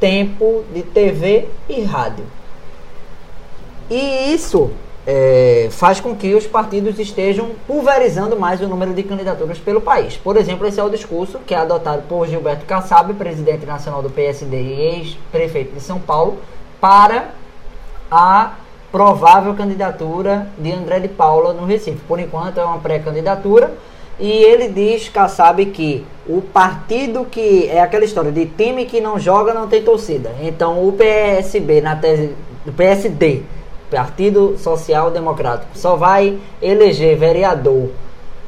tempo 0.00 0.64
de 0.72 0.82
TV 0.82 1.48
e 1.68 1.82
rádio. 1.82 2.24
E 3.90 4.32
isso 4.34 4.70
é, 5.06 5.68
faz 5.70 6.00
com 6.00 6.14
que 6.16 6.34
os 6.34 6.46
partidos 6.46 6.98
estejam 6.98 7.50
pulverizando 7.66 8.36
mais 8.36 8.60
o 8.60 8.66
número 8.66 8.92
de 8.92 9.02
candidaturas 9.04 9.58
pelo 9.58 9.80
país. 9.80 10.16
Por 10.16 10.36
exemplo, 10.36 10.66
esse 10.66 10.80
é 10.80 10.82
o 10.82 10.90
discurso 10.90 11.38
que 11.46 11.54
é 11.54 11.58
adotado 11.58 12.02
por 12.08 12.26
Gilberto 12.26 12.66
Kassab, 12.66 13.14
presidente 13.14 13.64
nacional 13.64 14.02
do 14.02 14.10
PSD 14.10 14.60
e 14.60 14.80
ex-prefeito 14.96 15.74
de 15.74 15.80
São 15.80 16.00
Paulo, 16.00 16.38
para 16.80 17.30
a 18.10 18.54
provável 18.90 19.54
candidatura 19.54 20.48
de 20.58 20.72
André 20.72 21.00
de 21.00 21.08
Paula 21.08 21.52
no 21.52 21.64
Recife. 21.64 22.00
Por 22.08 22.18
enquanto 22.18 22.58
é 22.58 22.64
uma 22.64 22.78
pré-candidatura 22.78 23.72
e 24.18 24.30
ele 24.30 24.68
diz, 24.68 25.08
Kassab, 25.08 25.64
que 25.66 26.04
o 26.28 26.40
partido 26.40 27.24
que 27.24 27.68
é 27.68 27.80
aquela 27.80 28.04
história 28.04 28.32
de 28.32 28.46
time 28.46 28.86
que 28.86 29.00
não 29.00 29.18
joga 29.18 29.52
não 29.52 29.68
tem 29.68 29.82
torcida. 29.82 30.34
Então 30.40 30.86
o 30.86 30.92
PSB 30.92 31.80
na 31.80 31.96
tese 31.96 32.34
do 32.64 32.72
PSD, 32.72 33.42
Partido 33.90 34.56
Social 34.58 35.10
Democrático, 35.10 35.70
só 35.74 35.94
vai 35.94 36.38
eleger 36.60 37.16
vereador 37.16 37.90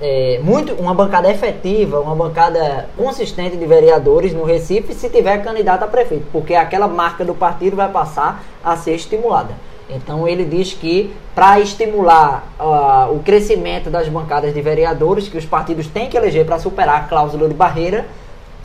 é, 0.00 0.40
muito 0.42 0.72
uma 0.74 0.94
bancada 0.94 1.30
efetiva, 1.30 2.00
uma 2.00 2.14
bancada 2.14 2.88
consistente 2.96 3.56
de 3.56 3.66
vereadores 3.66 4.32
no 4.32 4.44
Recife 4.44 4.94
se 4.94 5.08
tiver 5.08 5.42
candidato 5.42 5.82
a 5.82 5.88
prefeito, 5.88 6.26
porque 6.32 6.54
aquela 6.54 6.86
marca 6.86 7.24
do 7.24 7.34
partido 7.34 7.76
vai 7.76 7.90
passar 7.90 8.44
a 8.62 8.76
ser 8.76 8.94
estimulada. 8.94 9.54
Então 9.88 10.28
ele 10.28 10.44
diz 10.44 10.74
que 10.74 11.14
para 11.34 11.60
estimular 11.60 12.46
uh, 12.60 13.14
o 13.14 13.20
crescimento 13.20 13.88
das 13.88 14.08
bancadas 14.08 14.52
de 14.52 14.60
vereadores 14.60 15.28
que 15.28 15.38
os 15.38 15.46
partidos 15.46 15.86
têm 15.86 16.08
que 16.08 16.16
eleger 16.16 16.44
para 16.44 16.58
superar 16.58 17.02
a 17.02 17.04
cláusula 17.04 17.48
de 17.48 17.54
barreira, 17.54 18.06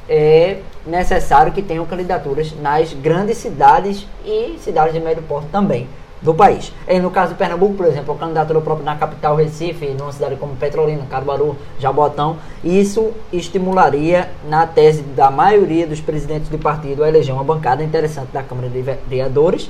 é 0.09 0.57
necessário 0.85 1.53
que 1.53 1.61
tenham 1.61 1.85
candidaturas 1.85 2.53
nas 2.61 2.91
grandes 2.93 3.37
cidades 3.37 4.05
e 4.25 4.57
cidades 4.59 4.93
de 4.93 4.99
médio 4.99 5.23
porte 5.23 5.47
também 5.49 5.87
do 6.21 6.33
país. 6.33 6.71
E 6.87 6.99
no 6.99 7.11
caso 7.11 7.33
de 7.33 7.37
Pernambuco, 7.37 7.75
por 7.75 7.85
exemplo, 7.85 8.15
a 8.15 8.17
candidatura 8.17 8.61
própria 8.61 8.85
na 8.85 8.95
capital 8.95 9.35
Recife, 9.35 9.87
numa 9.87 10.11
cidade 10.11 10.37
como 10.37 10.55
Petrolina, 10.55 11.05
Caruaru, 11.09 11.55
Jabotão, 11.79 12.37
isso 12.63 13.11
estimularia, 13.31 14.29
na 14.47 14.65
tese 14.65 15.01
da 15.01 15.29
maioria 15.29 15.85
dos 15.85 15.99
presidentes 15.99 16.49
de 16.49 16.57
partido, 16.57 17.03
a 17.03 17.09
eleger 17.09 17.35
uma 17.35 17.43
bancada 17.43 17.83
interessante 17.83 18.29
da 18.31 18.41
Câmara 18.41 18.69
de 18.69 18.81
Vereadores. 18.81 19.69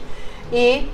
E, 0.51 0.87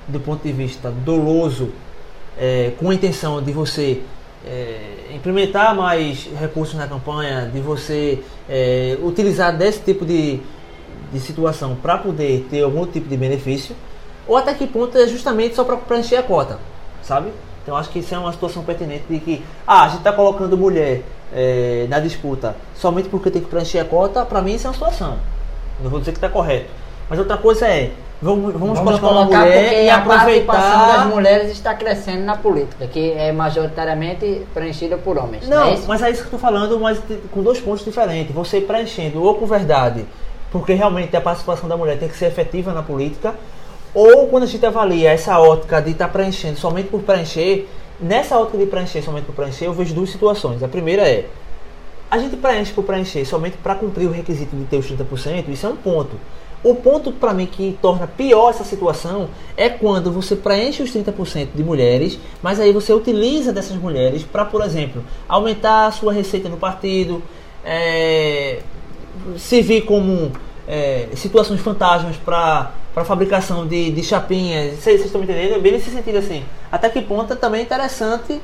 do 0.06 0.20
ponto 0.20 0.42
de 0.42 0.52
vista 0.52 0.90
doloso, 0.90 1.70
é, 2.38 2.72
com 2.78 2.90
a 2.90 2.94
intenção 2.94 3.42
de 3.42 3.52
você 3.52 4.02
é, 4.46 5.14
implementar 5.14 5.74
mais 5.74 6.28
recursos 6.38 6.74
na 6.74 6.86
campanha, 6.86 7.50
de 7.52 7.60
você 7.60 8.22
é, 8.48 8.98
utilizar 9.02 9.56
desse 9.56 9.80
tipo 9.80 10.04
de, 10.04 10.40
de 11.12 11.20
situação 11.20 11.76
para 11.76 11.98
poder 11.98 12.46
ter 12.50 12.62
algum 12.62 12.86
tipo 12.86 13.08
de 13.08 13.16
benefício 13.16 13.74
ou 14.26 14.36
até 14.36 14.54
que 14.54 14.66
ponto 14.66 14.96
é 14.96 15.06
justamente 15.06 15.54
só 15.54 15.64
para 15.64 15.76
preencher 15.76 16.16
a 16.16 16.22
cota, 16.22 16.58
sabe? 17.02 17.30
Então 17.62 17.76
acho 17.76 17.90
que 17.90 17.98
isso 17.98 18.14
é 18.14 18.18
uma 18.18 18.32
situação 18.32 18.62
pertinente 18.62 19.04
de 19.08 19.18
que, 19.18 19.42
ah, 19.66 19.84
a 19.84 19.88
gente 19.88 19.98
está 19.98 20.12
colocando 20.12 20.56
mulher 20.56 21.02
é, 21.32 21.86
na 21.88 21.98
disputa 21.98 22.54
somente 22.74 23.08
porque 23.08 23.30
tem 23.30 23.42
que 23.42 23.48
preencher 23.48 23.78
a 23.78 23.84
cota, 23.84 24.24
para 24.24 24.42
mim 24.42 24.54
isso 24.54 24.66
é 24.66 24.70
uma 24.70 24.74
situação. 24.74 25.18
Não 25.82 25.90
vou 25.90 25.98
dizer 25.98 26.12
que 26.12 26.18
está 26.18 26.28
correto. 26.28 26.70
Mas 27.08 27.18
outra 27.18 27.36
coisa 27.36 27.66
é, 27.66 27.92
vamos, 28.20 28.52
vamos, 28.52 28.78
vamos 28.78 29.00
colocar 29.00 29.08
uma 29.08 29.24
mulher 29.24 29.84
e 29.84 29.88
a 29.88 29.96
aproveitar... 29.96 30.52
participação 30.52 30.96
das 30.96 31.06
mulheres 31.14 31.52
está 31.52 31.74
crescendo 31.74 32.24
na 32.24 32.36
política, 32.36 32.86
que 32.86 33.12
é 33.12 33.32
majoritariamente 33.32 34.42
preenchida 34.52 34.96
por 34.96 35.18
homens. 35.18 35.48
Não, 35.48 35.68
é 35.68 35.78
mas 35.86 36.02
é 36.02 36.10
isso 36.10 36.20
que 36.20 36.34
eu 36.34 36.36
estou 36.36 36.40
falando, 36.40 36.78
mas 36.80 37.00
com 37.30 37.42
dois 37.42 37.60
pontos 37.60 37.84
diferentes. 37.84 38.34
Você 38.34 38.60
preenchendo 38.60 39.22
ou 39.22 39.34
com 39.34 39.46
verdade, 39.46 40.04
porque 40.50 40.72
realmente 40.72 41.16
a 41.16 41.20
participação 41.20 41.68
da 41.68 41.76
mulher 41.76 41.98
tem 41.98 42.08
que 42.08 42.16
ser 42.16 42.26
efetiva 42.26 42.72
na 42.72 42.82
política, 42.82 43.34
ou 43.94 44.26
quando 44.28 44.42
a 44.42 44.46
gente 44.46 44.64
avalia 44.64 45.10
essa 45.10 45.38
ótica 45.38 45.80
de 45.80 45.92
estar 45.92 46.06
tá 46.06 46.12
preenchendo 46.12 46.58
somente 46.58 46.88
por 46.88 47.02
preencher, 47.02 47.68
nessa 48.00 48.38
ótica 48.38 48.58
de 48.58 48.66
preencher 48.66 49.02
somente 49.02 49.24
por 49.24 49.34
preencher, 49.34 49.66
eu 49.66 49.72
vejo 49.72 49.94
duas 49.94 50.10
situações. 50.10 50.62
A 50.62 50.68
primeira 50.68 51.08
é, 51.08 51.26
a 52.10 52.18
gente 52.18 52.36
preenche 52.36 52.72
por 52.72 52.84
preencher 52.84 53.24
somente 53.24 53.56
para 53.56 53.74
cumprir 53.74 54.06
o 54.06 54.12
requisito 54.12 54.54
de 54.56 54.64
ter 54.64 54.76
os 54.76 54.90
30%, 54.90 55.48
isso 55.48 55.66
é 55.66 55.68
um 55.68 55.76
ponto. 55.76 56.16
O 56.64 56.74
ponto 56.74 57.12
para 57.12 57.34
mim 57.34 57.46
que 57.46 57.78
torna 57.80 58.06
pior 58.06 58.48
essa 58.50 58.64
situação 58.64 59.28
é 59.56 59.68
quando 59.68 60.10
você 60.10 60.34
preenche 60.34 60.82
os 60.82 60.90
30% 60.90 61.48
de 61.54 61.62
mulheres, 61.62 62.18
mas 62.42 62.58
aí 62.58 62.72
você 62.72 62.92
utiliza 62.92 63.52
dessas 63.52 63.76
mulheres 63.76 64.22
para, 64.22 64.46
por 64.46 64.62
exemplo, 64.62 65.04
aumentar 65.28 65.86
a 65.86 65.92
sua 65.92 66.12
receita 66.12 66.48
no 66.48 66.56
partido, 66.56 67.22
é, 67.62 68.60
servir 69.36 69.82
como 69.82 70.32
é, 70.66 71.08
situações 71.14 71.60
fantasmas 71.60 72.16
para 72.16 72.72
para 72.94 73.04
fabricação 73.04 73.66
de, 73.66 73.90
de 73.90 74.02
chapinhas. 74.04 74.78
Vocês 74.78 75.04
estão 75.04 75.20
me 75.20 75.26
entendendo? 75.26 75.60
Bem 75.60 75.72
nesse 75.72 75.90
sentido 75.90 76.18
assim. 76.18 76.44
Até 76.70 76.88
que 76.88 77.02
ponto 77.02 77.32
é 77.32 77.36
também 77.36 77.62
interessante. 77.62 78.40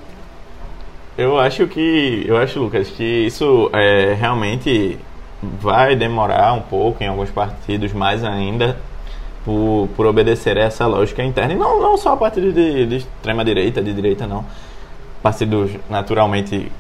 Eu 1.17 1.39
acho 1.39 1.67
que. 1.69 2.25
Eu 2.27 2.37
acho, 2.37 2.59
Lucas, 2.59 2.89
que 2.89 3.05
isso 3.05 3.71
é, 3.73 4.15
realmente 4.15 4.99
vai 5.43 5.97
demorar 5.97 6.53
um 6.53 6.61
pouco 6.61 7.03
em 7.03 7.07
alguns 7.07 7.31
partidos 7.31 7.93
mais 7.93 8.25
ainda 8.25 8.77
por, 9.45 9.89
por 9.97 10.07
obedecer 10.07 10.59
a 10.59 10.63
essa 10.63 10.87
lógica 10.87 11.23
interna. 11.23 11.55
E 11.55 11.57
não, 11.57 11.81
não 11.81 11.97
só 11.97 12.17
partidos 12.17 12.55
de, 12.55 12.87
de 12.87 12.97
extrema 12.97 13.45
direita, 13.45 13.83
de 13.83 13.93
direita 13.93 14.27
não. 14.27 14.45
Partidos 15.23 15.71
naturalmente. 15.89 16.71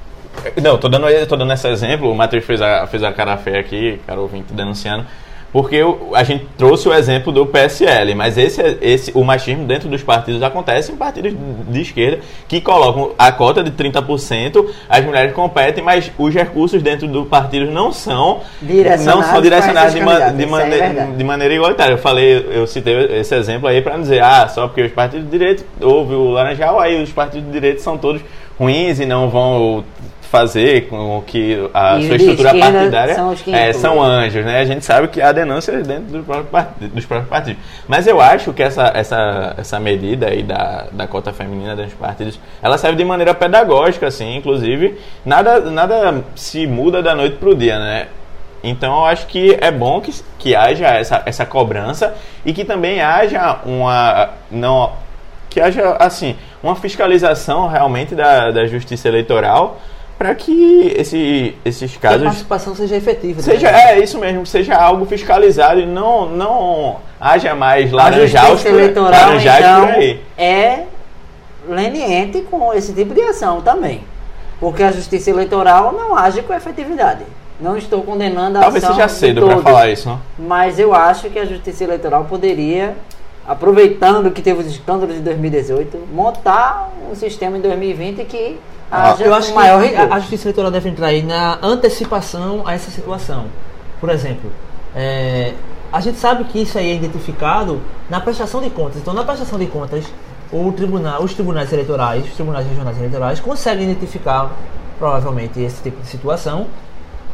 Não, 0.62 0.78
tô 0.78 0.88
dando, 0.88 1.06
tô 1.26 1.36
dando 1.36 1.52
esse 1.52 1.68
exemplo, 1.68 2.10
o 2.10 2.14
Matheus 2.14 2.44
fez 2.44 2.62
a, 2.62 2.86
fez 2.86 3.02
a 3.02 3.12
cara 3.12 3.36
feia 3.36 3.60
aqui, 3.60 4.00
cara 4.06 4.20
ouvinte 4.20 4.52
denunciando 4.52 5.04
porque 5.52 5.80
a 6.14 6.22
gente 6.22 6.46
trouxe 6.56 6.88
o 6.88 6.94
exemplo 6.94 7.32
do 7.32 7.44
PSL, 7.46 8.14
mas 8.14 8.38
esse, 8.38 8.60
esse, 8.80 9.12
o 9.14 9.24
machismo 9.24 9.64
dentro 9.64 9.88
dos 9.88 10.02
partidos 10.02 10.42
acontece 10.42 10.92
em 10.92 10.96
partidos 10.96 11.34
de 11.68 11.80
esquerda 11.80 12.20
que 12.46 12.60
colocam 12.60 13.12
a 13.18 13.32
cota 13.32 13.62
de 13.62 13.70
30%, 13.72 14.64
as 14.88 15.04
mulheres 15.04 15.32
competem, 15.32 15.82
mas 15.82 16.10
os 16.16 16.32
recursos 16.32 16.82
dentro 16.82 17.08
do 17.08 17.24
partido 17.24 17.70
não 17.70 17.92
são 17.92 18.40
direcionados, 18.62 19.06
não 19.06 19.22
são 19.22 19.42
direcionados 19.42 19.94
de, 19.94 20.00
ma 20.00 20.18
de, 20.30 20.46
mane 20.46 20.74
é 20.74 21.08
de, 21.16 21.24
maneira 21.24 21.54
igualitária. 21.54 21.94
Eu 21.94 21.98
falei, 21.98 22.46
eu 22.52 22.66
citei 22.66 23.18
esse 23.18 23.34
exemplo 23.34 23.68
aí 23.68 23.82
para 23.82 23.96
dizer, 23.98 24.22
ah, 24.22 24.48
só 24.48 24.68
porque 24.68 24.82
os 24.82 24.92
partidos 24.92 25.24
de 25.26 25.30
direito 25.30 25.64
houve 25.80 26.14
o 26.14 26.30
Laranjal, 26.30 26.78
aí 26.78 27.02
os 27.02 27.10
partidos 27.10 27.46
de 27.46 27.52
direito 27.52 27.80
são 27.80 27.98
todos 27.98 28.22
ruins 28.58 29.00
e 29.00 29.06
não 29.06 29.28
vão 29.28 29.84
fazer 30.30 30.86
com 30.86 31.20
que 31.26 31.68
a 31.74 31.98
e 31.98 32.06
sua 32.06 32.16
estrutura 32.16 32.54
partidária 32.54 33.14
são, 33.16 33.34
é, 33.48 33.72
são, 33.72 34.00
anjos, 34.00 34.44
né? 34.44 34.60
A 34.60 34.64
gente 34.64 34.84
sabe 34.84 35.08
que 35.08 35.20
há 35.20 35.32
denúncias 35.32 35.84
dentro 35.84 36.18
do 36.18 36.22
próprio 36.22 36.46
partido, 36.46 36.94
dos 36.94 37.04
próprios 37.04 37.28
partidos. 37.28 37.60
Mas 37.88 38.06
eu 38.06 38.20
acho 38.20 38.52
que 38.52 38.62
essa, 38.62 38.92
essa, 38.94 39.56
essa 39.58 39.80
medida 39.80 40.28
aí 40.28 40.44
da, 40.44 40.86
da 40.92 41.08
cota 41.08 41.32
feminina 41.32 41.74
dentro 41.74 41.90
dos 41.90 41.98
partidos, 41.98 42.38
ela 42.62 42.78
serve 42.78 42.96
de 42.96 43.04
maneira 43.04 43.34
pedagógica, 43.34 44.06
assim, 44.06 44.36
inclusive, 44.36 44.96
nada, 45.26 45.58
nada 45.62 46.22
se 46.36 46.64
muda 46.64 47.02
da 47.02 47.12
noite 47.12 47.34
para 47.34 47.48
o 47.48 47.54
dia, 47.54 47.80
né? 47.80 48.06
Então 48.62 49.00
eu 49.00 49.06
acho 49.06 49.26
que 49.26 49.58
é 49.60 49.72
bom 49.72 50.00
que, 50.00 50.14
que 50.38 50.54
haja 50.54 50.86
essa, 50.90 51.22
essa 51.26 51.44
cobrança 51.44 52.14
e 52.46 52.52
que 52.52 52.64
também 52.64 53.00
haja 53.00 53.58
uma. 53.64 54.30
Não, 54.48 54.92
que 55.48 55.60
haja 55.60 55.96
assim 55.98 56.36
uma 56.62 56.76
fiscalização 56.76 57.66
realmente 57.66 58.14
da, 58.14 58.52
da 58.52 58.66
justiça 58.66 59.08
eleitoral 59.08 59.80
para 60.20 60.34
que 60.34 60.92
esse, 60.98 61.56
esses 61.64 61.96
casos. 61.96 62.18
Que 62.18 62.26
a 62.26 62.28
participação 62.28 62.74
seja 62.74 62.94
efetiva. 62.94 63.40
Seja, 63.40 63.72
né? 63.72 63.94
É, 63.94 64.04
isso 64.04 64.18
mesmo, 64.18 64.44
seja 64.44 64.76
algo 64.76 65.06
fiscalizado 65.06 65.80
e 65.80 65.86
não, 65.86 66.28
não 66.28 66.98
haja 67.18 67.54
mais 67.54 67.90
laranjaus 67.90 68.60
por, 68.60 68.68
eleitoral, 68.68 69.10
laranjais 69.10 69.64
então, 69.64 69.86
por 69.86 69.94
aí. 69.94 70.20
É 70.36 70.84
leniente 71.66 72.42
com 72.42 72.70
esse 72.74 72.92
tipo 72.92 73.14
de 73.14 73.22
ação 73.22 73.62
também. 73.62 74.04
Porque 74.60 74.82
a 74.82 74.92
justiça 74.92 75.30
eleitoral 75.30 75.90
não 75.94 76.14
age 76.14 76.42
com 76.42 76.52
efetividade. 76.52 77.24
Não 77.58 77.78
estou 77.78 78.02
condenando 78.02 78.58
a 78.58 78.60
Talvez 78.60 78.84
ação. 78.84 78.96
Talvez 78.98 79.12
seja 79.12 79.32
cedo 79.32 79.46
para 79.46 79.62
falar 79.62 79.88
isso, 79.88 80.06
não? 80.06 80.20
Mas 80.38 80.78
eu 80.78 80.94
acho 80.94 81.30
que 81.30 81.38
a 81.38 81.46
justiça 81.46 81.82
eleitoral 81.82 82.26
poderia, 82.26 82.94
aproveitando 83.48 84.30
que 84.30 84.42
teve 84.42 84.60
os 84.60 84.66
escândalos 84.66 85.14
de 85.14 85.22
2018, 85.22 85.98
montar 86.12 86.90
um 87.10 87.14
sistema 87.14 87.56
em 87.56 87.62
2020 87.62 88.22
que 88.26 88.58
ah, 88.90 89.16
eu 89.20 89.32
acho 89.34 89.52
que 89.52 89.58
a, 89.58 90.14
a 90.14 90.18
Justiça 90.18 90.44
Eleitoral 90.48 90.70
deve 90.70 90.88
entrar 90.88 91.08
aí 91.08 91.22
na 91.22 91.58
antecipação 91.62 92.66
a 92.66 92.74
essa 92.74 92.90
situação. 92.90 93.46
Por 94.00 94.10
exemplo, 94.10 94.50
é, 94.94 95.54
a 95.92 96.00
gente 96.00 96.18
sabe 96.18 96.44
que 96.44 96.60
isso 96.60 96.78
aí 96.78 96.90
é 96.90 96.94
identificado 96.94 97.80
na 98.08 98.20
prestação 98.20 98.60
de 98.60 98.70
contas. 98.70 98.96
Então, 98.96 99.14
na 99.14 99.24
prestação 99.24 99.58
de 99.58 99.66
contas, 99.66 100.04
o 100.52 100.72
tribunal, 100.72 101.22
os 101.22 101.34
tribunais 101.34 101.72
eleitorais, 101.72 102.24
os 102.24 102.34
tribunais 102.34 102.66
regionais 102.66 102.98
eleitorais 102.98 103.40
conseguem 103.40 103.90
identificar 103.90 104.50
provavelmente 104.98 105.60
esse 105.60 105.82
tipo 105.82 106.00
de 106.02 106.08
situação 106.08 106.66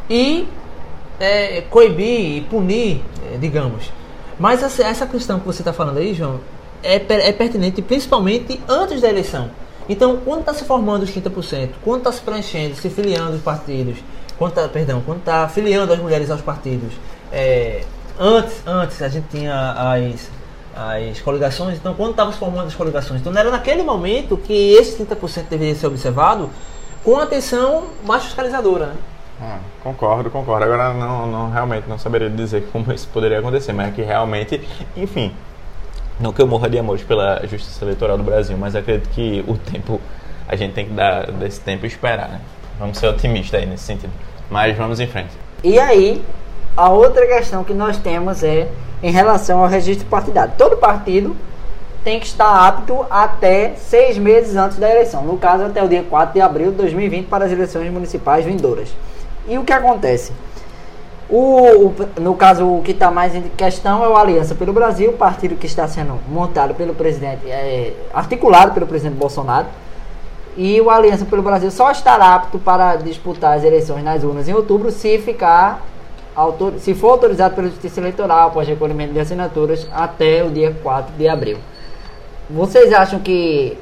e 0.09 0.47
é, 1.19 1.61
coibir 1.69 2.37
e 2.37 2.41
punir, 2.41 3.01
é, 3.33 3.37
digamos. 3.37 3.91
Mas 4.39 4.61
essa, 4.61 4.83
essa 4.83 5.07
questão 5.07 5.39
que 5.39 5.45
você 5.45 5.61
está 5.61 5.73
falando 5.73 5.97
aí, 5.97 6.13
João, 6.13 6.39
é, 6.83 6.95
é 6.95 7.31
pertinente 7.31 7.81
principalmente 7.81 8.61
antes 8.67 9.01
da 9.01 9.09
eleição. 9.09 9.49
Então, 9.89 10.17
quando 10.17 10.41
está 10.41 10.53
se 10.53 10.65
formando 10.65 11.03
os 11.03 11.11
30%, 11.11 11.69
quando 11.83 11.99
está 11.99 12.11
se 12.11 12.21
preenchendo, 12.21 12.75
se 12.75 12.89
filiando 12.89 13.35
os 13.35 13.41
partidos, 13.41 13.97
quando 14.37 14.53
tá, 14.53 14.67
perdão, 14.67 15.01
quando 15.05 15.19
está 15.19 15.47
filiando 15.47 15.93
as 15.93 15.99
mulheres 15.99 16.29
aos 16.29 16.41
partidos, 16.41 16.93
é, 17.31 17.83
antes, 18.19 18.61
antes 18.65 19.01
a 19.01 19.07
gente 19.07 19.27
tinha 19.29 19.71
as, 19.71 20.29
as 20.75 21.19
coligações, 21.21 21.77
então 21.77 21.93
quando 21.93 22.11
estavam 22.11 22.33
se 22.33 22.39
formando 22.39 22.67
as 22.67 22.75
coligações, 22.75 23.21
então 23.21 23.35
era 23.35 23.49
naquele 23.49 23.83
momento 23.83 24.37
que 24.37 24.73
esse 24.73 25.03
30% 25.03 25.45
deveria 25.49 25.75
ser 25.75 25.87
observado 25.87 26.49
com 27.03 27.17
atenção 27.17 27.85
mais 28.05 28.23
fiscalizadora, 28.23 28.87
né? 28.87 28.95
Ah, 29.39 29.59
concordo, 29.83 30.31
concordo. 30.31 30.65
Agora 30.65 30.93
não, 30.93 31.27
não 31.27 31.51
realmente 31.51 31.87
não 31.87 31.99
saberia 31.99 32.29
dizer 32.29 32.67
como 32.71 32.91
isso 32.91 33.07
poderia 33.13 33.37
acontecer, 33.37 33.71
mas 33.71 33.89
é 33.89 33.91
que 33.91 34.01
realmente, 34.01 34.67
enfim, 34.95 35.31
não 36.19 36.33
que 36.33 36.41
eu 36.41 36.47
morra 36.47 36.69
de 36.69 36.79
amor 36.79 36.99
pela 36.99 37.45
justiça 37.45 37.83
eleitoral 37.85 38.17
do 38.17 38.23
Brasil, 38.23 38.57
mas 38.57 38.75
acredito 38.75 39.09
que 39.09 39.43
o 39.47 39.57
tempo, 39.57 40.01
a 40.47 40.55
gente 40.55 40.73
tem 40.73 40.85
que 40.85 40.93
dar 40.93 41.31
desse 41.31 41.59
tempo 41.59 41.85
e 41.85 41.87
esperar, 41.87 42.29
né? 42.29 42.41
Vamos 42.79 42.97
ser 42.97 43.07
otimistas 43.07 43.59
aí 43.59 43.65
nesse 43.65 43.83
sentido. 43.83 44.11
Mas 44.49 44.75
vamos 44.77 44.99
em 44.99 45.07
frente. 45.07 45.31
E 45.63 45.79
aí, 45.79 46.23
a 46.75 46.89
outra 46.89 47.25
questão 47.25 47.63
que 47.63 47.73
nós 47.73 47.97
temos 47.97 48.43
é 48.43 48.67
em 49.01 49.11
relação 49.11 49.61
ao 49.61 49.67
registro 49.67 50.07
partidário. 50.07 50.53
Todo 50.57 50.77
partido 50.77 51.35
tem 52.03 52.19
que 52.19 52.25
estar 52.25 52.67
apto 52.67 53.05
até 53.09 53.73
seis 53.75 54.17
meses 54.17 54.55
antes 54.55 54.77
da 54.77 54.89
eleição. 54.89 55.23
No 55.23 55.37
caso, 55.37 55.65
até 55.65 55.83
o 55.83 55.89
dia 55.89 56.03
4 56.03 56.33
de 56.33 56.41
abril 56.41 56.71
de 56.71 56.77
2020 56.77 57.27
para 57.27 57.45
as 57.45 57.51
eleições 57.51 57.91
municipais 57.91 58.45
vindouras. 58.45 58.89
E 59.47 59.57
o 59.57 59.63
que 59.63 59.73
acontece? 59.73 60.31
O, 61.29 61.93
no 62.21 62.35
caso, 62.35 62.65
o 62.65 62.81
que 62.81 62.91
está 62.91 63.11
mais 63.11 63.35
em 63.35 63.41
questão 63.49 64.03
é 64.03 64.07
o 64.07 64.15
Aliança 64.15 64.55
pelo 64.55 64.71
Brasil, 64.71 65.11
partido 65.13 65.55
que 65.55 65.65
está 65.65 65.85
sendo 65.87 66.17
montado 66.29 66.73
pelo 66.73 66.93
presidente, 66.93 67.49
é, 67.49 67.93
articulado 68.13 68.71
pelo 68.73 68.87
presidente 68.87 69.17
Bolsonaro. 69.17 69.67
E 70.55 70.79
o 70.79 70.89
Aliança 70.89 71.25
pelo 71.25 71.43
Brasil 71.43 71.69
só 71.69 71.91
estará 71.91 72.33
apto 72.35 72.57
para 72.57 72.95
disputar 72.95 73.57
as 73.57 73.63
eleições 73.63 74.03
nas 74.03 74.23
urnas 74.23 74.47
em 74.47 74.53
outubro 74.53 74.89
se 74.89 75.19
ficar 75.19 75.85
autor, 76.33 76.73
se 76.79 76.93
for 76.93 77.11
autorizado 77.11 77.55
pela 77.55 77.67
Justiça 77.67 77.99
Eleitoral 77.99 78.47
após 78.47 78.67
recolhimento 78.67 79.13
de 79.13 79.19
assinaturas 79.19 79.87
até 79.91 80.43
o 80.43 80.49
dia 80.49 80.75
4 80.81 81.13
de 81.15 81.27
abril. 81.27 81.57
Vocês 82.49 82.93
acham 82.93 83.19
que 83.19 83.77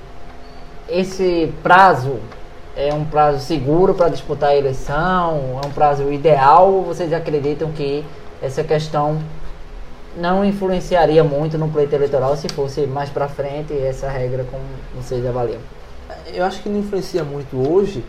esse 0.89 1.53
prazo 1.61 2.19
é 2.75 2.93
um 2.93 3.05
prazo 3.05 3.39
seguro 3.39 3.93
para 3.93 4.09
disputar 4.09 4.49
a 4.49 4.55
eleição? 4.55 5.59
É 5.63 5.67
um 5.67 5.71
prazo 5.71 6.11
ideal? 6.11 6.71
Ou 6.71 6.83
vocês 6.83 7.13
acreditam 7.13 7.71
que 7.71 8.03
essa 8.41 8.63
questão 8.63 9.19
não 10.17 10.43
influenciaria 10.43 11.23
muito 11.23 11.57
no 11.57 11.69
pleito 11.69 11.95
eleitoral 11.95 12.35
se 12.35 12.47
fosse 12.49 12.85
mais 12.85 13.09
para 13.09 13.27
frente 13.27 13.73
essa 13.73 14.09
regra 14.09 14.45
como 14.49 14.63
vocês 14.95 15.25
avaliam? 15.25 15.59
Eu 16.33 16.43
acho 16.43 16.61
que 16.61 16.69
não 16.69 16.79
influencia 16.79 17.23
muito 17.23 17.57
hoje, 17.57 18.03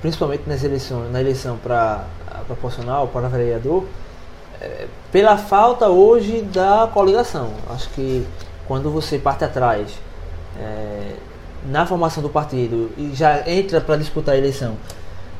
principalmente 0.00 0.44
nas 0.46 0.62
eleições, 0.62 1.10
na 1.10 1.20
eleição 1.20 1.56
para 1.56 2.04
proporcional, 2.46 3.08
para 3.08 3.28
vereador, 3.28 3.84
é, 4.60 4.86
pela 5.12 5.36
falta 5.36 5.88
hoje 5.88 6.42
da 6.42 6.88
coligação. 6.92 7.50
Acho 7.70 7.88
que 7.90 8.26
quando 8.66 8.90
você 8.90 9.18
parte 9.18 9.44
atrás 9.44 9.98
é, 10.58 11.14
na 11.68 11.86
formação 11.86 12.22
do 12.22 12.28
partido 12.28 12.90
e 12.96 13.14
já 13.14 13.48
entra 13.48 13.80
para 13.80 13.96
disputar 13.96 14.34
a 14.34 14.38
eleição, 14.38 14.74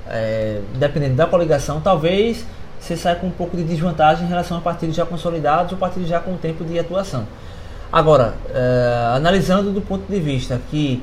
é, 0.06 0.60
dependendo 0.74 1.16
da 1.16 1.26
coligação, 1.26 1.80
talvez 1.80 2.44
você 2.78 2.96
saia 2.96 3.16
com 3.16 3.26
um 3.26 3.30
pouco 3.30 3.56
de 3.56 3.64
desvantagem 3.64 4.24
em 4.24 4.28
relação 4.28 4.56
a 4.56 4.60
partidos 4.60 4.94
já 4.94 5.04
consolidados 5.04 5.72
ou 5.72 5.78
partidos 5.78 6.08
já 6.08 6.20
com 6.20 6.36
tempo 6.36 6.64
de 6.64 6.78
atuação. 6.78 7.26
Agora, 7.90 8.34
é, 8.50 9.12
analisando 9.16 9.72
do 9.72 9.80
ponto 9.80 10.10
de 10.10 10.20
vista 10.20 10.60
que, 10.70 11.02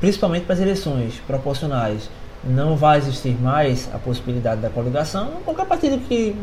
principalmente 0.00 0.44
para 0.44 0.54
as 0.54 0.60
eleições 0.60 1.14
proporcionais, 1.26 2.10
não 2.42 2.76
vai 2.76 2.98
existir 2.98 3.40
mais 3.40 3.88
a 3.94 3.98
possibilidade 3.98 4.60
da 4.60 4.70
coligação, 4.70 5.30
qualquer 5.44 5.66
partido 5.66 5.98
que 5.98 6.34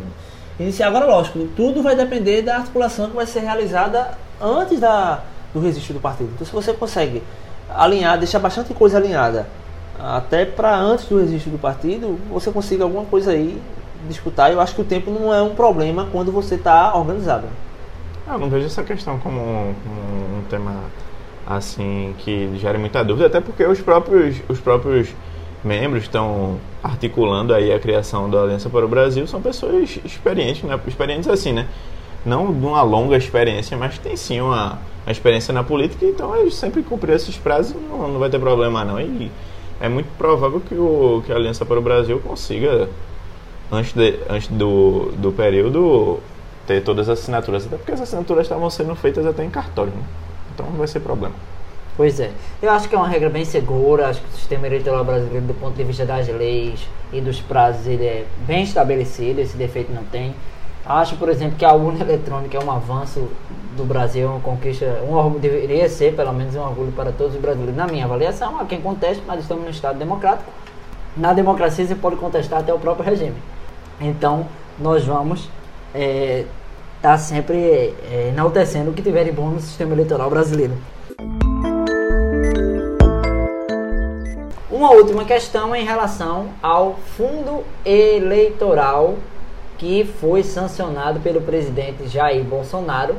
iniciar. 0.60 0.88
Agora, 0.88 1.06
lógico, 1.06 1.48
tudo 1.56 1.84
vai 1.84 1.96
depender 1.96 2.41
da 2.43 2.58
articulação 2.58 3.10
que 3.10 3.15
vai 3.15 3.26
ser 3.26 3.41
realizada 3.41 4.12
antes 4.41 4.80
da, 4.80 5.22
do 5.54 5.60
registro 5.60 5.96
do 5.96 6.00
partido. 6.00 6.32
Então, 6.34 6.46
se 6.46 6.54
você 6.54 6.74
consegue 6.74 7.22
alinhar, 7.78 8.18
deixar 8.18 8.40
bastante 8.40 8.74
coisa 8.74 8.98
alinhada, 8.98 9.48
até 10.00 10.46
para 10.46 10.76
antes 10.76 11.06
do 11.06 11.20
registro 11.20 11.52
do 11.52 11.58
partido, 11.58 12.20
você 12.30 12.52
consiga 12.52 12.84
alguma 12.84 13.06
coisa 13.06 13.32
aí 13.32 13.62
disputar. 14.08 14.52
Eu 14.52 14.62
acho 14.62 14.76
que 14.76 14.82
o 14.82 14.86
tempo 14.86 15.10
não 15.12 15.34
é 15.34 15.42
um 15.42 15.56
problema 15.56 16.08
quando 16.12 16.32
você 16.32 16.56
está 16.56 16.96
organizado. 16.96 17.48
Eu 18.28 18.38
não 18.38 18.50
vejo 18.50 18.66
essa 18.66 18.84
questão 18.84 19.18
como 19.20 19.40
um, 19.40 19.74
um 20.40 20.44
tema 20.50 20.84
assim 21.46 22.13
que 22.20 22.58
gere 22.58 22.78
muita 22.78 23.04
dúvida, 23.04 23.28
até 23.28 23.40
porque 23.40 23.66
os 23.66 23.80
próprios, 23.80 24.36
os 24.50 24.60
próprios 24.60 25.10
membros 25.63 26.04
estão 26.04 26.58
articulando 26.84 27.54
aí 27.54 27.72
a 27.72 27.80
criação 27.80 28.30
da 28.30 28.42
Aliança 28.42 28.70
para 28.70 28.86
o 28.86 28.88
Brasil 28.88 29.26
são 29.28 29.42
pessoas 29.42 30.00
experientes, 30.04 30.63
né? 30.63 30.80
experientes 30.86 31.28
assim, 31.30 31.54
né? 31.54 31.68
Não 32.26 32.54
de 32.54 32.66
uma 32.66 32.82
longa 32.82 33.16
experiência, 33.16 33.78
mas 33.78 33.98
tem 33.98 34.16
sim 34.16 34.42
uma, 34.42 34.78
uma 35.08 35.12
experiência 35.13 35.54
na 35.54 35.63
política, 35.63 36.06
então 36.06 36.36
eles 36.36 36.54
sempre 36.54 36.84
cumpriram 36.84 37.15
esses 37.15 37.38
prazos 37.38 37.74
não, 37.89 38.10
não 38.10 38.20
vai 38.20 38.30
ter 38.30 38.39
problema 38.39 38.84
não. 38.84 39.00
E 39.00 39.32
é 39.80 39.88
muito 39.88 40.10
provável 40.17 40.60
que, 40.60 40.76
o, 40.76 41.24
que 41.26 41.32
a 41.32 41.36
Aliança 41.36 41.65
para 41.65 41.80
o 41.80 41.82
Brasil 41.82 42.20
consiga, 42.20 42.89
antes, 43.72 43.93
de, 43.93 44.20
antes 44.30 44.50
do, 44.50 45.13
do 45.13 45.32
período, 45.32 46.20
ter 46.67 46.84
todas 46.84 47.08
as 47.08 47.20
assinaturas, 47.20 47.65
até 47.65 47.78
porque 47.78 47.93
as 47.93 48.02
assinaturas 48.02 48.43
estavam 48.43 48.70
sendo 48.70 48.93
feitas 48.96 49.26
até 49.26 49.46
em 49.46 49.50
cartório, 49.50 49.93
né? 49.93 50.04
então 50.54 50.65
não 50.65 50.78
vai 50.78 50.88
ser 50.88 51.00
problema. 51.00 51.36
Pois 51.96 52.20
é. 52.20 52.30
Eu 52.62 52.70
acho 52.72 52.89
que 52.89 52.93
é 52.93 52.98
uma 52.98 53.08
regra 53.08 53.30
bem 53.30 53.46
segura, 53.46 54.10
acho 54.10 54.20
que 54.20 54.28
o 54.28 54.38
sistema 54.38 54.67
eleitoral 54.67 55.06
brasileiro, 55.06 55.46
do 55.46 55.54
ponto 55.54 55.74
de 55.74 55.86
vista 55.86 56.06
das 56.06 56.28
leis 56.28 56.82
e 57.13 57.22
dos 57.22 57.39
prazos, 57.39 57.88
ele 57.88 58.04
é 58.04 58.26
bem 58.46 58.63
estabelecido, 58.63 59.39
esse 59.39 59.56
defeito 59.56 59.91
não 59.93 60.04
tem. 60.04 60.36
Acho, 60.88 61.17
por 61.17 61.28
exemplo, 61.28 61.58
que 61.58 61.65
a 61.65 61.73
urna 61.73 62.02
eletrônica 62.02 62.58
é 62.58 62.63
um 62.63 62.71
avanço 62.71 63.28
do 63.76 63.84
Brasil, 63.84 64.30
uma 64.30 64.39
conquista, 64.39 64.86
um 65.06 65.13
orgulho, 65.15 65.39
deveria 65.39 65.89
ser 65.89 66.15
pelo 66.15 66.32
menos 66.32 66.56
um 66.56 66.62
orgulho 66.62 66.93
para 66.93 67.12
todos 67.12 67.36
os 67.36 67.41
brasileiros. 67.41 67.76
Na 67.76 67.86
minha 67.86 68.06
avaliação, 68.06 68.58
há 68.58 68.65
quem 68.65 68.80
conteste, 68.80 69.21
mas 69.28 69.41
estamos 69.41 69.65
no 69.65 69.69
Estado 69.69 70.00
democrático. 70.00 70.50
Na 71.17 71.34
democracia 71.34 71.86
você 71.86 71.93
pode 71.93 72.15
contestar 72.15 72.60
até 72.60 72.73
o 72.73 72.80
próprio 72.80 73.06
regime. 73.06 73.36
Então, 74.00 74.47
nós 74.80 75.04
vamos 75.04 75.39
estar 75.39 76.00
é, 76.00 76.45
tá 77.02 77.17
sempre 77.17 77.58
é, 78.10 78.30
enaltecendo 78.30 78.91
o 78.91 78.93
que 78.93 79.02
tiver 79.02 79.26
de 79.26 79.32
bom 79.34 79.50
no 79.50 79.60
sistema 79.60 79.93
eleitoral 79.93 80.30
brasileiro. 80.30 80.73
Uma 84.71 84.91
última 84.91 85.26
questão 85.26 85.76
em 85.76 85.84
relação 85.84 86.47
ao 86.62 86.95
fundo 87.17 87.65
eleitoral 87.84 89.15
que 89.78 90.04
foi 90.20 90.44
sancionado 90.44 91.20
pelo 91.20 91.42
presidente 91.42 92.08
Jair 92.08 92.44
Bolsonaro. 92.44 93.16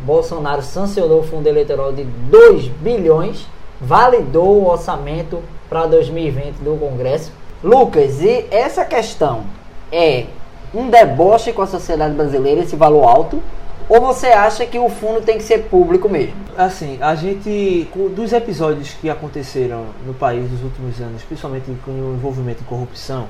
Bolsonaro 0.00 0.62
sancionou 0.62 1.20
o 1.20 1.22
fundo 1.22 1.46
eleitoral 1.46 1.92
de 1.92 2.04
2 2.04 2.66
bilhões, 2.68 3.46
validou 3.80 4.62
o 4.62 4.68
orçamento 4.68 5.42
para 5.68 5.86
2020 5.86 6.56
do 6.56 6.76
Congresso. 6.78 7.32
Lucas, 7.62 8.20
e 8.20 8.46
essa 8.50 8.84
questão 8.84 9.44
é 9.90 10.26
um 10.74 10.90
deboche 10.90 11.52
com 11.52 11.62
a 11.62 11.66
sociedade 11.66 12.14
brasileira, 12.14 12.60
esse 12.60 12.76
valor 12.76 13.08
alto? 13.08 13.42
Ou 13.88 14.00
você 14.00 14.28
acha 14.28 14.64
que 14.64 14.78
o 14.78 14.88
fundo 14.88 15.20
tem 15.20 15.36
que 15.36 15.44
ser 15.44 15.64
público 15.64 16.08
mesmo? 16.08 16.34
Assim, 16.56 16.98
a 17.00 17.14
gente, 17.14 17.88
dos 18.14 18.32
episódios 18.32 18.94
que 18.94 19.10
aconteceram 19.10 19.86
no 20.06 20.14
país 20.14 20.50
nos 20.50 20.62
últimos 20.62 21.00
anos, 21.00 21.22
principalmente 21.22 21.70
com 21.84 21.90
o 21.90 22.14
envolvimento 22.14 22.62
em 22.62 22.66
corrupção, 22.66 23.26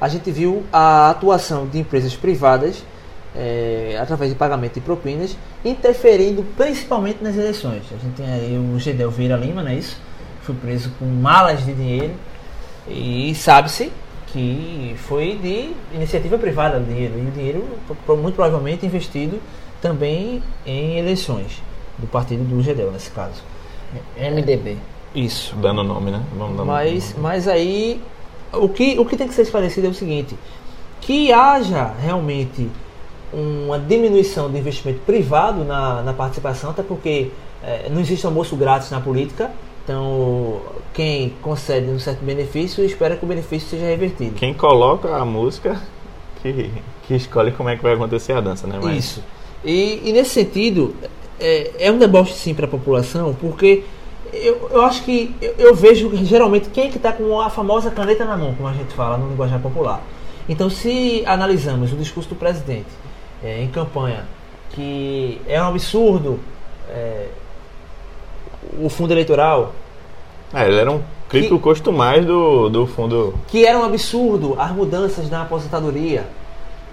a 0.00 0.08
gente 0.08 0.30
viu 0.30 0.64
a 0.72 1.10
atuação 1.10 1.66
de 1.66 1.78
empresas 1.78 2.14
privadas, 2.14 2.82
é, 3.34 3.98
através 4.00 4.30
de 4.30 4.36
pagamento 4.36 4.74
de 4.74 4.80
propinas, 4.80 5.36
interferindo 5.64 6.44
principalmente 6.56 7.22
nas 7.22 7.36
eleições. 7.36 7.82
A 7.90 7.96
gente 7.96 8.14
tem 8.16 8.26
aí 8.26 8.58
o 8.58 8.78
Gedel 8.78 9.10
Vieira 9.10 9.36
Lima, 9.36 9.62
não 9.62 9.70
é 9.70 9.76
isso? 9.76 10.00
Foi 10.42 10.54
preso 10.54 10.90
com 10.98 11.06
malas 11.06 11.64
de 11.64 11.72
dinheiro 11.72 12.14
e 12.88 13.34
sabe-se 13.34 13.90
que 14.26 14.94
foi 14.98 15.38
de 15.40 15.72
iniciativa 15.94 16.36
privada 16.36 16.78
o 16.78 16.82
dinheiro, 16.82 17.14
e 17.18 17.28
o 17.28 17.30
dinheiro 17.30 17.64
muito 18.20 18.34
provavelmente 18.34 18.84
investido 18.84 19.40
também 19.80 20.42
em 20.66 20.98
eleições 20.98 21.62
do 21.98 22.06
partido 22.06 22.42
do 22.42 22.60
Gedel, 22.60 22.90
nesse 22.90 23.10
caso. 23.10 23.42
MDB. 24.18 24.76
Isso. 25.14 25.54
Dando 25.56 25.84
nome, 25.84 26.10
né? 26.10 26.20
Vamos 26.36 26.56
dar 26.56 26.64
mas, 26.64 27.10
nome. 27.10 27.22
mas 27.22 27.46
aí, 27.46 28.02
o 28.58 28.68
que, 28.68 28.98
o 28.98 29.04
que 29.04 29.16
tem 29.16 29.28
que 29.28 29.34
ser 29.34 29.42
esclarecido 29.42 29.86
é 29.86 29.90
o 29.90 29.94
seguinte: 29.94 30.36
que 31.00 31.32
haja 31.32 31.92
realmente 32.00 32.68
uma 33.32 33.78
diminuição 33.78 34.50
do 34.50 34.56
investimento 34.56 35.00
privado 35.00 35.64
na, 35.64 36.02
na 36.02 36.12
participação, 36.12 36.70
até 36.70 36.82
porque 36.82 37.30
é, 37.62 37.88
não 37.90 38.00
existe 38.00 38.24
almoço 38.26 38.56
grátis 38.56 38.90
na 38.90 39.00
política. 39.00 39.50
Então, 39.82 40.60
quem 40.94 41.34
concede 41.42 41.90
um 41.90 41.98
certo 41.98 42.24
benefício 42.24 42.82
espera 42.84 43.16
que 43.16 43.24
o 43.24 43.28
benefício 43.28 43.68
seja 43.68 43.84
revertido. 43.84 44.34
Quem 44.36 44.54
coloca 44.54 45.14
a 45.14 45.24
música 45.26 45.78
que, 46.40 46.70
que 47.06 47.14
escolhe 47.14 47.52
como 47.52 47.68
é 47.68 47.76
que 47.76 47.82
vai 47.82 47.92
acontecer 47.92 48.32
a 48.32 48.40
dança, 48.40 48.66
né? 48.66 48.78
Mas... 48.82 48.96
Isso. 48.96 49.24
E, 49.62 50.00
e 50.04 50.12
nesse 50.12 50.30
sentido, 50.30 50.94
é, 51.38 51.72
é 51.78 51.92
um 51.92 51.98
deboche 51.98 52.32
sim 52.34 52.54
para 52.54 52.66
a 52.66 52.68
população, 52.68 53.34
porque 53.38 53.84
eu, 54.42 54.68
eu 54.70 54.82
acho 54.82 55.02
que 55.02 55.34
eu, 55.40 55.54
eu 55.58 55.74
vejo 55.74 56.10
que, 56.10 56.24
geralmente 56.24 56.68
quem 56.70 56.86
é 56.86 56.90
que 56.90 56.96
está 56.96 57.12
com 57.12 57.40
a 57.40 57.50
famosa 57.50 57.90
caneta 57.90 58.24
na 58.24 58.36
mão, 58.36 58.54
como 58.54 58.68
a 58.68 58.72
gente 58.72 58.94
fala 58.94 59.16
no 59.16 59.28
linguajar 59.28 59.60
popular. 59.60 60.02
Então, 60.48 60.68
se 60.68 61.22
analisamos 61.26 61.92
o 61.92 61.96
discurso 61.96 62.28
do 62.28 62.34
presidente 62.34 62.88
é, 63.42 63.62
em 63.62 63.68
campanha, 63.68 64.24
que 64.70 65.40
é 65.46 65.60
um 65.62 65.68
absurdo 65.68 66.40
é, 66.90 67.28
o 68.80 68.88
fundo 68.88 69.12
eleitoral. 69.12 69.72
É, 70.52 70.66
ele 70.66 70.78
era 70.78 70.90
um 70.90 71.02
crítico 71.28 71.58
custo 71.58 71.92
mais 71.92 72.24
do, 72.24 72.68
do 72.68 72.86
fundo. 72.86 73.34
Que 73.48 73.64
era 73.64 73.78
um 73.78 73.84
absurdo 73.84 74.54
as 74.58 74.70
mudanças 74.72 75.30
na 75.30 75.42
aposentadoria 75.42 76.24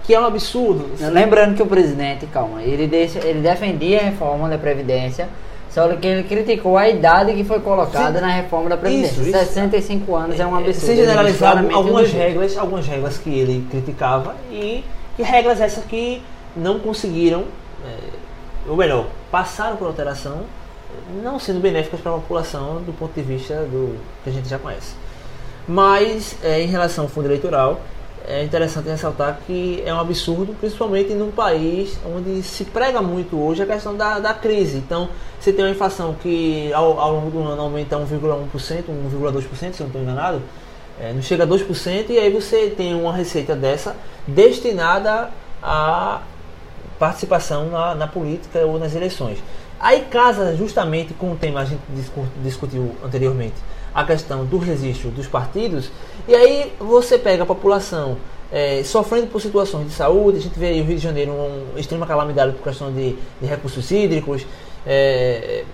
que 0.04 0.14
é 0.14 0.20
um 0.20 0.24
absurdo. 0.24 0.90
Lembrando 1.12 1.54
que 1.54 1.62
o 1.62 1.66
presidente, 1.66 2.26
calma, 2.26 2.62
ele, 2.62 2.86
deixa, 2.86 3.20
ele 3.20 3.40
defendia 3.40 4.00
a 4.00 4.02
reforma 4.04 4.48
da 4.48 4.58
Previdência, 4.58 5.28
só 5.72 5.88
que 5.96 6.06
ele 6.06 6.22
criticou 6.24 6.76
a 6.76 6.86
idade 6.86 7.32
que 7.32 7.44
foi 7.44 7.58
colocada 7.60 8.18
Sim. 8.18 8.26
na 8.26 8.30
reforma 8.30 8.68
da 8.68 8.76
Previdência. 8.76 9.12
Isso, 9.12 9.22
isso. 9.22 9.32
65 9.32 10.14
anos 10.14 10.38
é 10.38 10.46
um 10.46 10.54
absurdo. 10.54 10.86
Se 10.86 10.96
generalizar 10.96 11.64
algumas 11.72 12.12
regras, 12.12 12.58
algumas 12.58 12.86
regras 12.86 13.16
que 13.16 13.30
ele 13.30 13.66
criticava 13.70 14.36
e, 14.50 14.84
e 15.18 15.22
regras 15.22 15.62
essas 15.62 15.82
que 15.84 16.22
não 16.54 16.78
conseguiram, 16.78 17.44
é, 17.86 18.68
ou 18.68 18.76
melhor, 18.76 19.06
passaram 19.30 19.76
por 19.76 19.86
alteração, 19.86 20.42
não 21.22 21.38
sendo 21.38 21.58
benéficas 21.58 22.00
para 22.00 22.12
a 22.12 22.16
população 22.16 22.82
do 22.82 22.92
ponto 22.92 23.14
de 23.14 23.22
vista 23.22 23.54
do 23.64 23.96
que 24.22 24.28
a 24.28 24.32
gente 24.32 24.48
já 24.50 24.58
conhece. 24.58 24.94
Mas 25.66 26.36
é, 26.42 26.60
em 26.60 26.66
relação 26.66 27.04
ao 27.04 27.10
fundo 27.10 27.28
eleitoral, 27.28 27.80
é 28.26 28.44
interessante 28.44 28.88
ressaltar 28.88 29.40
que 29.46 29.82
é 29.84 29.92
um 29.92 29.98
absurdo, 29.98 30.54
principalmente 30.58 31.12
num 31.14 31.30
país 31.30 31.98
onde 32.06 32.42
se 32.42 32.64
prega 32.64 33.02
muito 33.02 33.38
hoje 33.40 33.62
a 33.62 33.66
questão 33.66 33.96
da, 33.96 34.18
da 34.18 34.34
crise. 34.34 34.78
Então, 34.78 35.08
você 35.38 35.52
tem 35.52 35.64
uma 35.64 35.70
inflação 35.70 36.14
que 36.14 36.72
ao, 36.72 36.98
ao 36.98 37.14
longo 37.14 37.30
do 37.30 37.42
ano 37.42 37.62
aumenta 37.62 37.96
1,1%, 37.96 38.04
1,2%, 38.52 38.84
se 39.54 39.64
eu 39.64 39.72
não 39.80 39.86
estou 39.86 40.02
enganado, 40.02 40.42
é, 41.00 41.12
não 41.12 41.22
chega 41.22 41.44
a 41.44 41.46
2%, 41.46 42.10
e 42.10 42.18
aí 42.18 42.30
você 42.30 42.72
tem 42.76 42.94
uma 42.94 43.12
receita 43.12 43.56
dessa 43.56 43.96
destinada 44.26 45.30
à 45.62 46.20
participação 46.98 47.70
na, 47.70 47.94
na 47.94 48.06
política 48.06 48.60
ou 48.60 48.78
nas 48.78 48.94
eleições. 48.94 49.38
Aí 49.80 50.02
casa 50.02 50.54
justamente 50.54 51.12
com 51.14 51.32
o 51.32 51.36
tema 51.36 51.64
que 51.64 51.66
a 51.66 51.70
gente 51.70 51.82
discutiu 52.42 52.94
anteriormente 53.04 53.56
a 53.94 54.04
questão 54.04 54.44
do 54.44 54.58
registro 54.58 55.10
dos 55.10 55.26
partidos, 55.26 55.90
e 56.26 56.34
aí 56.34 56.72
você 56.78 57.18
pega 57.18 57.42
a 57.42 57.46
população 57.46 58.16
é, 58.50 58.82
sofrendo 58.84 59.28
por 59.28 59.40
situações 59.40 59.86
de 59.86 59.92
saúde, 59.92 60.38
a 60.38 60.40
gente 60.40 60.58
vê 60.58 60.68
aí 60.68 60.80
o 60.80 60.84
Rio 60.84 60.96
de 60.96 61.02
Janeiro 61.02 61.32
uma 61.32 61.80
extrema 61.80 62.06
calamidade 62.06 62.52
por 62.52 62.62
questão 62.62 62.92
de, 62.92 63.16
de 63.40 63.46
recursos 63.46 63.90
hídricos, 63.90 64.46
é, 64.86 65.64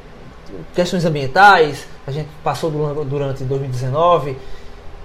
questões 0.75 1.05
ambientais, 1.05 1.87
a 2.07 2.11
gente 2.11 2.29
passou 2.43 2.71
durante 2.71 3.45
2019, 3.45 4.37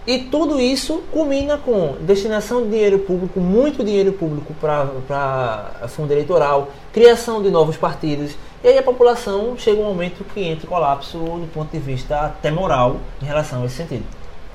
e 0.06 0.20
tudo 0.20 0.60
isso 0.60 1.02
culmina 1.12 1.58
com 1.58 1.96
destinação 2.02 2.64
de 2.64 2.70
dinheiro 2.72 3.00
público, 3.00 3.40
muito 3.40 3.84
dinheiro 3.84 4.12
público 4.12 4.54
para 4.54 5.88
fundo 5.88 6.12
eleitoral, 6.12 6.70
criação 6.92 7.42
de 7.42 7.50
novos 7.50 7.78
partidos, 7.78 8.36
e 8.64 8.68
aí 8.70 8.78
a 8.78 8.84
população 8.84 9.56
chega 9.58 9.82
um 9.82 9.86
momento 9.86 10.24
que 10.24 10.42
entra 10.42 10.66
em 10.66 10.70
colapso 10.70 11.18
do 11.18 11.52
ponto 11.54 11.70
de 11.72 11.80
vista 11.80 12.18
até 12.18 12.50
moral 12.50 12.98
em 13.22 13.26
relação 13.26 13.62
a 13.62 13.66
esse 13.66 13.76
sentido. 13.76 14.06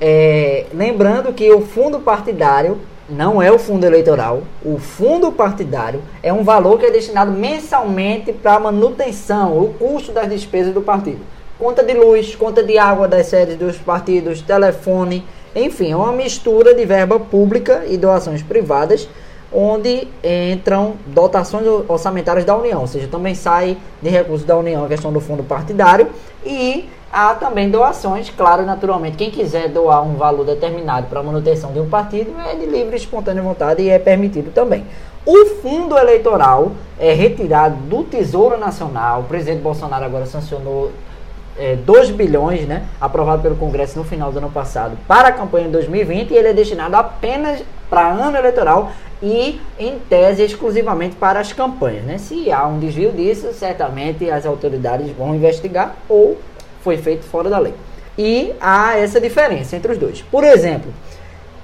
É, 0.00 0.66
lembrando 0.72 1.32
que 1.32 1.50
o 1.52 1.60
fundo 1.60 2.00
partidário 2.00 2.80
não 3.08 3.42
é 3.42 3.50
o 3.50 3.58
fundo 3.58 3.84
eleitoral. 3.84 4.42
O 4.64 4.78
fundo 4.78 5.30
partidário 5.32 6.02
é 6.22 6.32
um 6.32 6.42
valor 6.42 6.78
que 6.78 6.86
é 6.86 6.90
destinado 6.90 7.32
mensalmente 7.32 8.32
para 8.32 8.54
a 8.54 8.60
manutenção, 8.60 9.58
o 9.58 9.74
custo 9.74 10.12
das 10.12 10.28
despesas 10.28 10.72
do 10.72 10.80
partido. 10.80 11.20
Conta 11.58 11.82
de 11.82 11.92
luz, 11.92 12.34
conta 12.34 12.62
de 12.62 12.78
água 12.78 13.08
das 13.08 13.26
sedes 13.26 13.56
dos 13.56 13.76
partidos, 13.76 14.40
telefone, 14.40 15.24
enfim, 15.54 15.90
é 15.90 15.96
uma 15.96 16.12
mistura 16.12 16.74
de 16.74 16.84
verba 16.84 17.18
pública 17.18 17.84
e 17.88 17.96
doações 17.96 18.42
privadas 18.42 19.08
onde 19.52 20.06
entram 20.52 20.94
dotações 21.06 21.66
orçamentárias 21.88 22.44
da 22.44 22.56
União, 22.56 22.80
ou 22.80 22.86
seja, 22.86 23.08
também 23.08 23.34
sai 23.34 23.76
de 24.02 24.10
recursos 24.10 24.46
da 24.46 24.56
União 24.56 24.84
a 24.84 24.88
questão 24.88 25.12
do 25.12 25.20
fundo 25.20 25.42
partidário 25.42 26.08
e 26.44 26.88
há 27.12 27.34
também 27.34 27.70
doações, 27.70 28.30
claro, 28.30 28.64
naturalmente, 28.64 29.16
quem 29.16 29.30
quiser 29.30 29.68
doar 29.68 30.02
um 30.02 30.16
valor 30.16 30.44
determinado 30.44 31.06
para 31.06 31.20
a 31.20 31.22
manutenção 31.22 31.72
de 31.72 31.80
um 31.80 31.88
partido 31.88 32.32
é 32.46 32.54
de 32.54 32.66
livre 32.66 32.94
e 32.94 32.98
espontânea 32.98 33.42
vontade 33.42 33.82
e 33.82 33.88
é 33.88 33.98
permitido 33.98 34.52
também. 34.52 34.84
O 35.24 35.46
fundo 35.62 35.96
eleitoral 35.98 36.72
é 36.98 37.12
retirado 37.12 37.76
do 37.76 38.02
Tesouro 38.02 38.56
Nacional. 38.56 39.20
O 39.20 39.24
presidente 39.24 39.60
Bolsonaro 39.60 40.04
agora 40.04 40.24
sancionou 40.24 40.90
é, 41.58 41.76
2 41.76 42.10
bilhões, 42.10 42.66
né, 42.66 42.84
aprovado 43.00 43.42
pelo 43.42 43.56
Congresso 43.56 43.98
no 43.98 44.04
final 44.04 44.30
do 44.30 44.38
ano 44.38 44.50
passado, 44.50 44.96
para 45.06 45.28
a 45.28 45.32
campanha 45.32 45.66
de 45.66 45.72
2020 45.72 46.30
e 46.30 46.36
ele 46.36 46.48
é 46.48 46.52
destinado 46.52 46.96
apenas 46.96 47.62
para 47.90 48.08
ano 48.08 48.36
eleitoral 48.36 48.92
e, 49.22 49.60
em 49.78 49.98
tese, 49.98 50.42
exclusivamente 50.42 51.16
para 51.16 51.40
as 51.40 51.52
campanhas. 51.52 52.04
Né? 52.04 52.18
Se 52.18 52.50
há 52.52 52.66
um 52.66 52.78
desvio 52.78 53.12
disso, 53.12 53.52
certamente 53.52 54.30
as 54.30 54.46
autoridades 54.46 55.10
vão 55.10 55.34
investigar 55.34 55.96
ou 56.08 56.38
foi 56.82 56.96
feito 56.96 57.24
fora 57.24 57.50
da 57.50 57.58
lei. 57.58 57.74
E 58.16 58.52
há 58.60 58.96
essa 58.96 59.20
diferença 59.20 59.76
entre 59.76 59.92
os 59.92 59.98
dois. 59.98 60.22
Por 60.22 60.44
exemplo, 60.44 60.92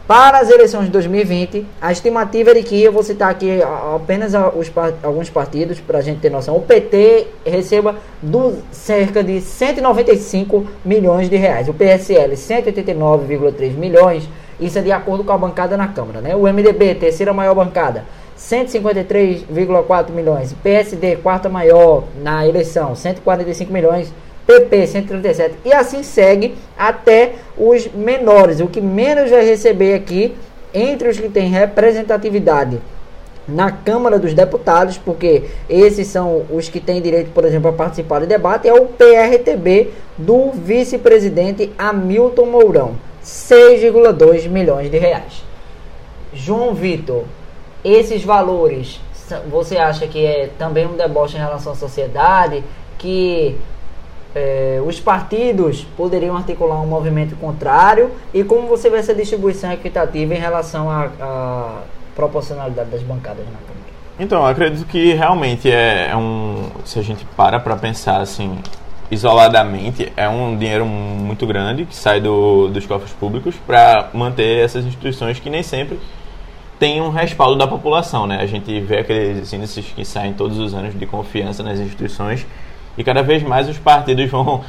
para 0.07 0.39
as 0.39 0.51
eleições 0.51 0.85
de 0.85 0.91
2020, 0.91 1.67
a 1.81 1.91
estimativa 1.91 2.51
é 2.51 2.55
de 2.55 2.63
que, 2.63 2.83
eu 2.83 2.93
vou 2.93 3.03
citar 3.03 3.31
aqui 3.31 3.63
apenas 3.95 4.35
os, 4.55 4.71
alguns 5.03 5.31
partidos 5.31 5.81
para 5.81 5.99
a 5.99 6.03
gente 6.03 6.21
ter 6.21 6.31
noção, 6.31 6.57
o 6.57 6.61
PT 6.61 7.27
receba 7.45 7.97
do, 8.21 8.59
cerca 8.71 9.25
de 9.25 9.41
195 9.41 10.67
milhões 10.85 11.31
de 11.31 11.37
reais, 11.37 11.69
o 11.71 11.75
PSL 11.75 12.35
189,3 12.35 13.73
milhões, 13.73 14.29
isso 14.61 14.79
é 14.79 14.83
de 14.83 14.93
acordo 14.93 15.25
com 15.25 15.33
a 15.33 15.39
bancada 15.39 15.75
na 15.77 15.89
Câmara. 15.89 16.21
Né? 16.21 16.37
O 16.37 16.43
MDB, 16.43 16.97
terceira 16.97 17.33
maior 17.33 17.55
bancada, 17.55 18.05
153,4 18.39 20.11
milhões, 20.11 20.53
PSD, 20.63 21.17
quarta 21.17 21.49
maior 21.49 22.05
na 22.23 22.47
eleição, 22.47 22.95
145 22.95 23.73
milhões, 23.73 24.13
PP 24.47 24.87
137 24.87 25.55
e 25.65 25.73
assim 25.73 26.03
segue 26.03 26.55
até 26.77 27.33
os 27.57 27.89
menores. 27.89 28.61
O 28.61 28.67
que 28.67 28.81
menos 28.81 29.31
vai 29.31 29.45
receber 29.45 29.95
aqui 29.95 30.35
entre 30.73 31.09
os 31.09 31.19
que 31.19 31.29
têm 31.29 31.49
representatividade 31.49 32.81
na 33.47 33.71
Câmara 33.71 34.19
dos 34.19 34.33
Deputados, 34.35 34.99
porque 34.99 35.45
esses 35.69 36.07
são 36.09 36.45
os 36.51 36.69
que 36.69 36.81
têm 36.81 37.01
direito, 37.01 37.31
por 37.31 37.45
exemplo, 37.45 37.69
a 37.69 37.73
participar 37.73 38.21
do 38.21 38.27
debate, 38.27 38.67
é 38.67 38.73
o 38.73 38.87
PRTB 38.87 39.91
do 40.17 40.51
vice-presidente 40.51 41.71
Hamilton 41.77 42.47
Mourão, 42.47 42.97
6,2 43.23 44.49
milhões 44.49 44.91
de 44.91 44.99
reais. 44.99 45.45
João 46.33 46.75
Vitor, 46.75 47.25
esses 47.85 48.25
valores, 48.25 49.01
você 49.51 49.77
acha 49.77 50.07
que 50.07 50.25
é 50.25 50.51
também 50.59 50.87
um 50.87 50.97
deboche 50.97 51.37
em 51.37 51.41
relação 51.41 51.73
à 51.73 51.77
sociedade, 51.77 52.65
que 52.99 53.57
é, 54.35 54.83
os 54.85 54.99
partidos 54.99 55.85
poderiam 55.97 56.37
articular 56.37 56.81
um 56.81 56.87
movimento 56.87 57.37
contrário 57.37 58.11
e 58.33 58.43
como 58.43 58.67
você 58.67 58.91
vê 58.91 58.99
essa 58.99 59.15
distribuição 59.15 59.73
equitativa 59.73 60.35
em 60.35 60.39
relação 60.39 60.91
à 60.91 61.83
proporcionalidade 62.17 62.91
das 62.91 63.03
bancadas 63.03 63.45
na 63.47 63.59
Câmara? 63.59 63.85
Então, 64.19 64.47
acredito 64.47 64.87
que 64.87 65.13
realmente 65.13 65.71
é, 65.71 66.09
é 66.11 66.17
um. 66.17 66.69
Se 66.85 66.99
a 66.99 67.03
gente 67.03 67.25
para 67.37 67.59
para 67.59 67.77
pensar 67.77 68.21
assim, 68.21 68.59
isoladamente, 69.11 70.13
é 70.17 70.29
um 70.29 70.57
dinheiro 70.57 70.87
muito 70.87 71.47
grande 71.47 71.85
que 71.85 71.95
sai 71.95 72.21
do, 72.21 72.69
dos 72.69 72.87
cofres 72.87 73.13
públicos 73.13 73.57
para 73.67 74.11
manter 74.15 74.65
essas 74.65 74.85
instituições 74.85 75.41
que 75.41 75.51
nem 75.51 75.65
sempre 75.65 75.99
têm 76.79 77.01
um 77.01 77.11
respaldo 77.11 77.57
da 77.57 77.67
população. 77.67 78.27
Né? 78.27 78.39
A 78.41 78.47
gente 78.47 78.81
vê 78.81 78.99
aqueles 78.99 79.53
índices 79.53 79.87
que 79.87 80.05
saem 80.05 80.33
todos 80.33 80.59
os 80.59 80.75
anos 80.75 80.97
de 80.97 81.07
confiança 81.07 81.63
nas 81.63 81.81
instituições 81.81 82.47
e 82.97 83.05
cada 83.05 83.23
vez 83.23 83.43
mais 83.43 83.69
os 83.69 83.79
partidos 83.79 84.31
vão. 84.31 84.63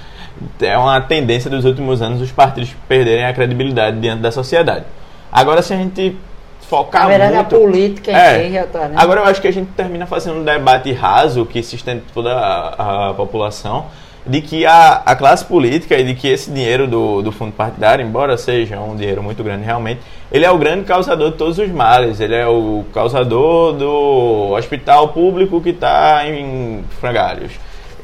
É 0.62 0.78
uma 0.78 1.00
tendência 1.00 1.50
dos 1.50 1.64
últimos 1.64 2.02
anos 2.02 2.22
os 2.22 2.32
partidos 2.32 2.76
perderem 2.90 3.26
a 3.26 3.34
credibilidade 3.34 4.00
diante 4.00 4.22
da 4.22 4.32
sociedade. 4.32 4.84
Agora, 5.32 5.62
se 5.62 5.74
a 5.74 5.78
gente 5.78 6.18
focar 6.62 7.04
Na 7.04 7.10
verdade, 7.10 7.34
muito... 7.36 7.56
a 7.56 7.60
política 7.60 8.12
é, 8.12 8.52
já 8.52 8.64
tá, 8.66 8.88
né? 8.88 8.96
Agora, 8.98 9.22
eu 9.22 9.26
acho 9.26 9.42
que 9.42 9.48
a 9.48 9.54
gente 9.54 9.72
termina 9.72 10.06
fazendo 10.06 10.40
um 10.40 10.44
debate 10.44 10.92
raso 10.92 11.46
que 11.46 11.62
se 11.64 11.76
estende 11.76 12.04
toda 12.14 12.34
a, 12.34 13.10
a 13.10 13.14
população 13.14 13.86
de 14.26 14.42
que 14.42 14.66
a, 14.66 15.04
a 15.06 15.16
classe 15.16 15.46
política 15.46 15.96
e 15.98 16.04
de 16.04 16.16
que 16.16 16.28
esse 16.28 16.50
dinheiro 16.50 16.88
do, 16.88 17.22
do 17.22 17.32
fundo 17.32 17.52
partidário, 17.52 18.06
embora 18.06 18.38
seja 18.38 18.80
um 18.80 18.96
dinheiro 18.96 19.22
muito 19.22 19.44
grande 19.44 19.64
realmente, 19.64 20.02
ele 20.32 20.44
é 20.44 20.50
o 20.50 20.58
grande 20.58 20.84
causador 20.84 21.32
de 21.32 21.38
todos 21.38 21.60
os 21.60 21.70
males. 21.70 22.20
Ele 22.20 22.34
é 22.34 22.48
o 22.48 22.84
causador 22.94 23.74
do 23.74 24.54
hospital 24.54 25.10
público 25.10 25.62
que 25.62 25.70
está 25.70 26.28
em 26.28 26.84
frangalhos 27.00 27.52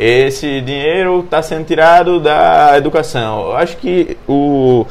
esse 0.03 0.61
dinheiro 0.61 1.19
está 1.19 1.43
sendo 1.43 1.63
tirado 1.63 2.19
da 2.19 2.75
educação. 2.75 3.51
Eu 3.51 3.57
acho 3.57 3.77
que 3.77 4.17
o, 4.27 4.87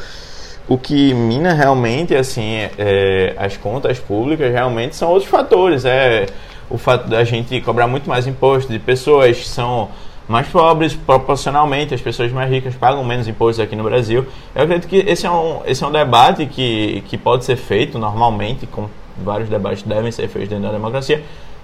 o 0.68 0.78
que 0.78 1.12
mina 1.12 1.52
realmente 1.52 2.14
assim 2.14 2.68
é, 2.78 3.34
as 3.36 3.56
contas 3.56 3.98
públicas 3.98 4.52
realmente 4.52 4.94
são 4.94 5.10
outros 5.10 5.28
fatores. 5.28 5.84
É 5.84 6.26
o 6.70 6.78
fato 6.78 7.08
da 7.08 7.24
gente 7.24 7.60
cobrar 7.60 7.88
muito 7.88 8.08
mais 8.08 8.28
imposto 8.28 8.72
de 8.72 8.78
pessoas 8.78 9.36
que 9.36 9.48
são 9.48 9.88
mais 10.28 10.46
pobres 10.46 10.94
proporcionalmente, 10.94 11.92
as 11.92 12.00
pessoas 12.00 12.30
mais 12.30 12.48
ricas 12.48 12.76
pagam 12.76 13.02
menos 13.02 13.26
impostos 13.26 13.58
aqui 13.58 13.74
no 13.74 13.82
Brasil. 13.82 14.24
Eu 14.54 14.62
acredito 14.62 14.88
que 14.88 14.98
esse 14.98 15.26
é 15.26 15.30
um, 15.30 15.60
esse 15.66 15.82
é 15.82 15.86
um 15.88 15.90
debate 15.90 16.46
que, 16.46 17.02
que 17.08 17.18
pode 17.18 17.44
ser 17.44 17.56
feito 17.56 17.98
normalmente, 17.98 18.64
com 18.64 18.88
vários 19.18 19.48
debates 19.48 19.82
devem 19.82 20.12
ser 20.12 20.28
feitos 20.28 20.50
dentro 20.50 20.66
da 20.66 20.72
democracia, 20.72 21.20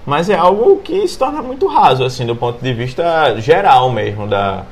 mas 0.07 0.31
é 0.31 0.37
algo 0.37 0.77
que 0.79 1.07
se 1.07 1.19
torna 1.19 1.43
muito 1.43 1.67
raso, 1.67 2.05
assim, 2.05 2.25
do 2.25 2.37
ponto 2.37 2.63
de 2.63 2.73
vista 2.73 3.39
geral 3.41 3.91
mesmo, 3.91 4.27
da, 4.27 4.65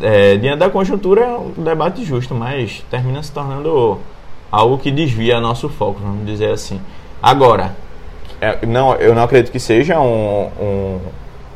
é, 0.00 0.36
diante 0.36 0.58
da 0.58 0.70
conjuntura 0.70 1.22
é 1.22 1.36
um 1.36 1.50
debate 1.62 2.04
justo, 2.04 2.34
mas 2.34 2.84
termina 2.88 3.22
se 3.22 3.32
tornando 3.32 3.98
algo 4.50 4.78
que 4.78 4.90
desvia 4.90 5.40
nosso 5.40 5.68
foco, 5.68 6.00
vamos 6.00 6.24
dizer 6.24 6.50
assim. 6.50 6.80
Agora, 7.20 7.74
é, 8.40 8.64
não, 8.64 8.94
eu 8.94 9.14
não 9.14 9.24
acredito 9.24 9.50
que 9.50 9.58
seja 9.58 10.00
um, 10.00 10.50
um, 10.60 11.00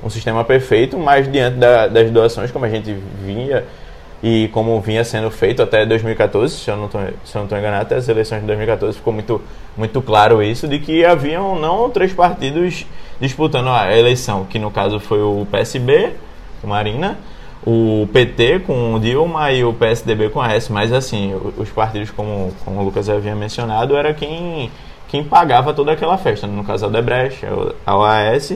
um 0.04 0.10
sistema 0.10 0.42
perfeito, 0.44 0.98
mas 0.98 1.30
diante 1.30 1.58
da, 1.58 1.86
das 1.86 2.10
doações, 2.10 2.50
como 2.50 2.64
a 2.64 2.68
gente 2.68 2.92
vinha 3.24 3.64
e 4.28 4.48
como 4.48 4.80
vinha 4.80 5.04
sendo 5.04 5.30
feito 5.30 5.62
até 5.62 5.86
2014, 5.86 6.56
se 6.56 6.68
eu 6.68 6.76
não 6.76 6.86
estou 6.86 7.56
enganado, 7.56 7.82
até 7.82 7.94
as 7.94 8.08
eleições 8.08 8.40
de 8.40 8.46
2014 8.48 8.98
ficou 8.98 9.12
muito, 9.12 9.40
muito 9.76 10.02
claro 10.02 10.42
isso, 10.42 10.66
de 10.66 10.80
que 10.80 11.04
haviam 11.04 11.56
não 11.60 11.88
três 11.90 12.12
partidos 12.12 12.84
disputando 13.20 13.68
a 13.68 13.96
eleição, 13.96 14.44
que 14.44 14.58
no 14.58 14.68
caso 14.68 14.98
foi 14.98 15.22
o 15.22 15.46
PSB, 15.48 16.14
com 16.60 16.66
Marina, 16.66 17.16
o 17.64 18.08
PT 18.12 18.62
com 18.66 18.94
o 18.94 18.98
Dilma 18.98 19.52
e 19.52 19.62
o 19.62 19.72
PSDB 19.72 20.30
com 20.30 20.40
a 20.40 20.52
S, 20.54 20.72
mas 20.72 20.92
assim, 20.92 21.32
os 21.56 21.70
partidos, 21.70 22.10
como, 22.10 22.52
como 22.64 22.80
o 22.80 22.84
Lucas 22.84 23.08
havia 23.08 23.36
mencionado, 23.36 23.96
era 23.96 24.12
quem, 24.12 24.72
quem 25.06 25.22
pagava 25.22 25.72
toda 25.72 25.92
aquela 25.92 26.18
festa, 26.18 26.48
no 26.48 26.64
caso 26.64 26.84
a 26.84 26.88
Odebrecht, 26.88 27.46
a 27.86 27.96
OAS 27.96 28.54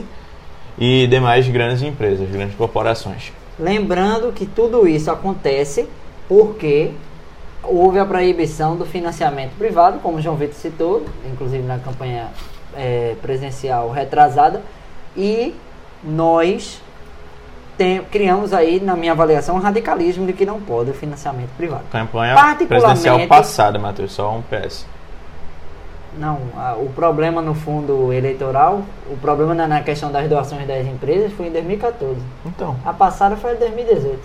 e 0.77 1.07
demais 1.07 1.47
grandes 1.47 1.81
empresas, 1.81 2.29
grandes 2.29 2.57
corporações. 2.57 3.31
Lembrando 3.61 4.33
que 4.33 4.47
tudo 4.47 4.87
isso 4.87 5.11
acontece 5.11 5.87
porque 6.27 6.91
houve 7.61 7.99
a 7.99 8.05
proibição 8.05 8.75
do 8.75 8.85
financiamento 8.85 9.51
privado, 9.55 9.99
como 9.99 10.17
o 10.17 10.21
João 10.21 10.35
Vitor 10.35 10.55
citou, 10.55 11.05
inclusive 11.31 11.61
na 11.61 11.77
campanha 11.77 12.29
é, 12.75 13.15
presencial 13.21 13.91
retrasada, 13.91 14.63
e 15.15 15.53
nós 16.03 16.81
tem, 17.77 18.01
criamos 18.03 18.53
aí, 18.53 18.79
na 18.79 18.95
minha 18.95 19.11
avaliação, 19.11 19.55
um 19.55 19.59
radicalismo 19.59 20.25
de 20.25 20.33
que 20.33 20.45
não 20.45 20.59
pode 20.59 20.89
o 20.89 20.93
financiamento 20.93 21.49
privado. 21.55 21.83
Campanha 21.91 22.35
presidencial 22.67 23.27
passada, 23.27 23.77
Matheus, 23.77 24.11
só 24.11 24.35
um 24.35 24.41
PS. 24.41 24.85
Não, 26.17 26.39
a, 26.57 26.73
o 26.73 26.89
problema 26.89 27.41
no 27.41 27.53
fundo 27.55 28.11
eleitoral, 28.11 28.81
o 29.09 29.15
problema 29.17 29.55
na, 29.55 29.67
na, 29.67 29.81
questão 29.81 30.11
das 30.11 30.27
doações 30.27 30.67
das 30.67 30.85
empresas 30.85 31.31
foi 31.33 31.47
em 31.47 31.51
2014. 31.51 32.19
Então. 32.45 32.75
A 32.85 32.91
passada 32.91 33.37
foi 33.37 33.53
em 33.53 33.57
2018. 33.57 34.19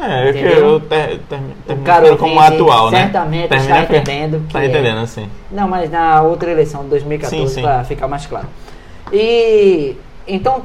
É, 0.00 0.30
é 0.30 0.32
que 0.32 0.38
eu 0.38 0.80
ter, 0.80 1.20
ter, 1.28 1.40
ter, 1.66 2.16
como 2.16 2.40
atual, 2.40 2.90
né? 2.90 3.02
Certamente 3.02 3.54
está 3.54 3.80
entendendo. 3.82 4.42
Está 4.46 4.64
entendendo, 4.64 5.00
é. 5.00 5.02
assim. 5.02 5.28
Não, 5.50 5.68
mas 5.68 5.90
na 5.90 6.22
outra 6.22 6.50
eleição 6.50 6.82
de 6.84 6.88
2014, 6.88 7.60
para 7.60 7.84
ficar 7.84 8.08
mais 8.08 8.24
claro. 8.24 8.48
E 9.12 9.96
então, 10.26 10.62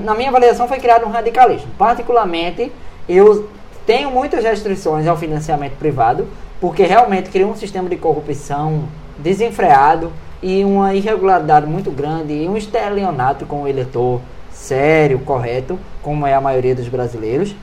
na 0.00 0.14
minha 0.14 0.28
avaliação, 0.28 0.68
foi 0.68 0.78
criado 0.78 1.06
um 1.06 1.10
radicalismo. 1.10 1.68
Particularmente, 1.76 2.70
eu 3.08 3.48
tenho 3.86 4.10
muitas 4.10 4.44
restrições 4.44 5.06
ao 5.06 5.16
financiamento 5.16 5.76
privado, 5.76 6.28
porque 6.60 6.84
realmente 6.84 7.30
cria 7.30 7.46
um 7.46 7.56
sistema 7.56 7.88
de 7.88 7.96
corrupção 7.96 8.84
desenfreado 9.18 10.12
e 10.42 10.64
uma 10.64 10.94
irregularidade 10.94 11.66
muito 11.66 11.90
grande 11.90 12.32
e 12.32 12.48
um 12.48 12.56
estelionato 12.56 13.44
com 13.44 13.62
o 13.62 13.68
eleitor 13.68 14.20
sério, 14.52 15.18
correto, 15.20 15.78
como 16.02 16.26
é 16.26 16.34
a 16.34 16.40
maioria 16.40 16.74
dos 16.74 16.88
brasileiros. 16.88 17.54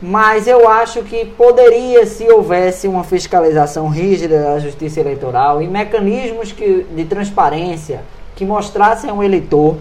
Mas 0.00 0.46
eu 0.46 0.68
acho 0.68 1.02
que 1.02 1.24
poderia, 1.24 2.06
se 2.06 2.30
houvesse 2.30 2.86
uma 2.86 3.02
fiscalização 3.02 3.88
rígida 3.88 4.42
da 4.42 4.58
justiça 4.60 5.00
eleitoral 5.00 5.60
e 5.60 5.66
mecanismos 5.66 6.52
que, 6.52 6.86
de 6.94 7.04
transparência 7.04 8.02
que 8.36 8.44
mostrassem 8.44 9.10
ao 9.10 9.24
eleitor 9.24 9.76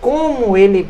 como 0.00 0.56
ele 0.56 0.88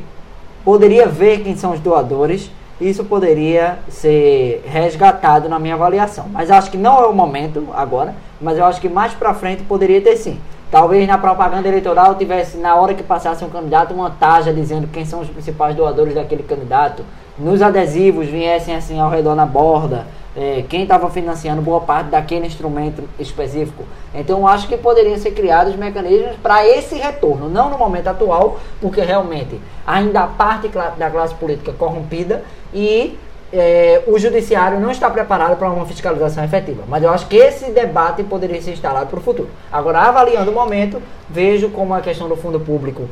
poderia 0.64 1.07
ver 1.07 1.42
quem 1.42 1.57
são 1.57 1.73
os 1.73 1.81
doadores, 1.81 2.51
isso 2.81 3.05
poderia 3.05 3.79
ser 3.88 4.64
resgatado 4.66 5.49
na 5.49 5.59
minha 5.59 5.75
avaliação. 5.75 6.27
Mas 6.33 6.51
acho 6.51 6.71
que 6.71 6.79
não 6.79 6.99
é 6.99 7.07
o 7.07 7.12
momento 7.12 7.69
agora, 7.75 8.14
mas 8.40 8.57
eu 8.57 8.64
acho 8.64 8.81
que 8.81 8.88
mais 8.88 9.12
para 9.12 9.35
frente 9.35 9.62
poderia 9.64 10.01
ter 10.01 10.16
sim. 10.16 10.40
Talvez 10.71 11.07
na 11.07 11.19
propaganda 11.19 11.66
eleitoral 11.66 12.14
tivesse, 12.14 12.57
na 12.57 12.77
hora 12.77 12.95
que 12.95 13.03
passasse 13.03 13.45
um 13.45 13.51
candidato, 13.51 13.93
uma 13.93 14.11
taja 14.11 14.53
dizendo 14.53 14.87
quem 14.87 15.05
são 15.05 15.21
os 15.21 15.29
principais 15.29 15.75
doadores 15.75 16.14
daquele 16.14 16.45
candidato. 16.45 17.05
Nos 17.37 17.61
adesivos 17.61 18.29
viessem 18.29 18.75
assim 18.75 19.01
ao 19.01 19.11
redor 19.11 19.35
na 19.35 19.45
borda, 19.45 20.07
é, 20.37 20.64
quem 20.69 20.83
estava 20.83 21.11
financiando 21.11 21.61
boa 21.61 21.81
parte 21.81 22.11
daquele 22.11 22.47
instrumento 22.47 23.03
específico. 23.19 23.85
Então 24.14 24.47
acho 24.47 24.69
que 24.69 24.77
poderiam 24.77 25.16
ser 25.19 25.33
criados 25.33 25.75
mecanismos 25.77 26.37
para 26.43 26.66
esse 26.66 26.97
retorno, 26.97 27.49
não 27.49 27.71
no 27.71 27.79
momento 27.79 28.09
atual, 28.09 28.59
porque 28.81 29.01
realmente 29.01 29.61
ainda 29.87 30.23
há 30.23 30.27
parte 30.27 30.69
da 30.69 31.11
classe 31.11 31.35
política 31.35 31.73
corrompida 31.73 32.45
e 32.73 33.19
é, 33.53 34.03
o 34.07 34.19
judiciário 34.19 34.79
não 34.79 34.90
está 34.90 35.11
preparado 35.11 35.57
para 35.57 35.69
uma 35.69 35.85
fiscalização 35.85 36.45
efetiva. 36.45 36.85
Mas 36.87 37.03
eu 37.03 37.11
acho 37.11 37.27
que 37.27 37.37
esse 37.37 37.71
debate 37.73 38.23
poderia 38.23 38.61
ser 38.62 38.73
instalado 38.73 39.09
para 39.09 39.19
o 39.19 39.23
futuro. 39.23 39.49
Agora, 39.73 40.01
avaliando 40.01 40.51
o 40.51 40.55
momento, 40.55 41.03
vejo 41.29 41.71
como 41.71 41.93
a 41.95 42.01
questão 42.01 42.29
do 42.29 42.37
fundo 42.37 42.61
público 42.61 43.09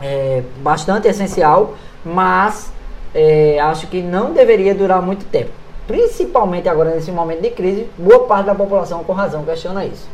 é 0.00 0.42
bastante 0.60 1.08
essencial, 1.08 1.74
mas 2.04 2.72
é, 3.14 3.58
acho 3.60 3.86
que 3.86 4.02
não 4.02 4.32
deveria 4.32 4.74
durar 4.74 5.00
muito 5.00 5.24
tempo. 5.26 5.50
Principalmente 5.88 6.68
agora 6.68 6.90
nesse 6.90 7.10
momento 7.10 7.40
de 7.40 7.50
crise, 7.50 7.88
boa 7.96 8.26
parte 8.26 8.46
da 8.46 8.54
população 8.54 9.02
com 9.02 9.14
razão 9.14 9.42
questiona 9.42 9.86
isso. 9.86 10.06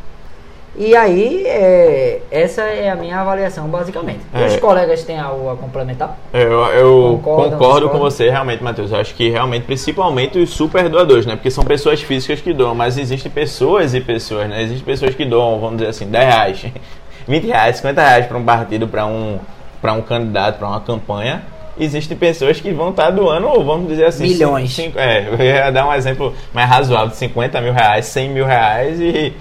E 0.76 0.96
aí, 0.96 1.44
é, 1.46 2.20
essa 2.30 2.62
é 2.62 2.90
a 2.90 2.96
minha 2.96 3.20
avaliação, 3.20 3.68
basicamente. 3.68 4.20
É, 4.32 4.46
Os 4.46 4.56
colegas 4.56 5.04
têm 5.04 5.18
algo 5.18 5.48
a 5.48 5.56
complementar? 5.56 6.16
Eu, 6.32 6.64
eu 6.66 7.20
concordo 7.22 7.90
com 7.90 7.98
você, 7.98 8.28
realmente, 8.28 8.62
Matheus. 8.62 8.90
Eu 8.90 8.98
acho 8.98 9.14
que 9.14 9.28
realmente, 9.28 9.64
principalmente 9.64 10.38
os 10.38 10.50
super 10.50 10.88
doadores, 10.88 11.26
né? 11.26 11.36
Porque 11.36 11.50
são 11.50 11.64
pessoas 11.64 12.02
físicas 12.02 12.40
que 12.40 12.52
doam, 12.52 12.74
mas 12.74 12.98
existem 12.98 13.30
pessoas 13.30 13.94
e 13.94 14.00
pessoas, 14.00 14.48
né? 14.48 14.62
Existem 14.62 14.84
pessoas 14.84 15.14
que 15.14 15.24
doam, 15.24 15.60
vamos 15.60 15.76
dizer 15.76 15.90
assim, 15.90 16.06
10 16.06 16.24
reais, 16.24 16.66
20 17.26 17.46
reais, 17.46 17.76
50 17.76 18.00
reais 18.00 18.26
para 18.26 18.38
um 18.38 18.44
partido, 18.44 18.88
para 18.88 19.06
um, 19.06 19.38
um 19.84 20.02
candidato, 20.02 20.58
para 20.58 20.68
uma 20.68 20.80
campanha. 20.80 21.53
Existem 21.78 22.16
pessoas 22.16 22.60
que 22.60 22.70
vão 22.72 22.90
estar 22.90 23.06
tá 23.06 23.10
doando, 23.10 23.48
vamos 23.64 23.88
dizer 23.88 24.06
assim, 24.06 24.24
milhões. 24.24 24.72
Cinco, 24.72 24.98
é, 24.98 25.28
eu 25.28 25.44
ia 25.44 25.70
dar 25.70 25.88
um 25.88 25.92
exemplo 25.92 26.32
mais 26.52 26.68
razoável: 26.68 27.14
50 27.14 27.60
mil 27.60 27.72
reais, 27.72 28.06
100 28.06 28.28
mil 28.30 28.46
reais 28.46 29.00
e 29.00 29.32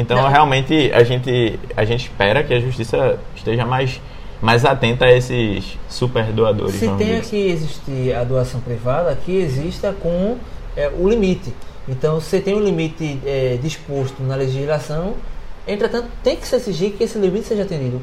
então, 0.00 0.22
Não. 0.22 0.30
realmente, 0.30 0.90
a 0.94 1.02
gente, 1.04 1.58
a 1.76 1.84
gente 1.84 2.04
espera 2.04 2.42
que 2.42 2.54
a 2.54 2.60
justiça 2.60 3.18
esteja 3.36 3.66
mais, 3.66 4.00
mais 4.40 4.64
atenta 4.64 5.04
a 5.04 5.12
esses 5.12 5.78
super 5.88 6.24
doadores. 6.32 6.76
Se 6.76 6.88
tem 6.96 7.20
que 7.20 7.36
existir 7.36 8.14
a 8.14 8.24
doação 8.24 8.60
privada, 8.60 9.14
que 9.14 9.36
exista 9.36 9.92
com 9.92 10.38
é, 10.74 10.90
o 10.98 11.06
limite. 11.08 11.52
Então, 11.86 12.20
se 12.20 12.40
tem 12.40 12.54
um 12.54 12.62
limite 12.62 13.18
é, 13.26 13.58
disposto 13.60 14.22
na 14.22 14.36
legislação, 14.36 15.14
entretanto, 15.66 16.08
tem 16.22 16.36
que 16.36 16.46
se 16.46 16.56
exigir 16.56 16.92
que 16.92 17.04
esse 17.04 17.18
limite 17.18 17.48
seja 17.48 17.62
atendido. 17.62 18.00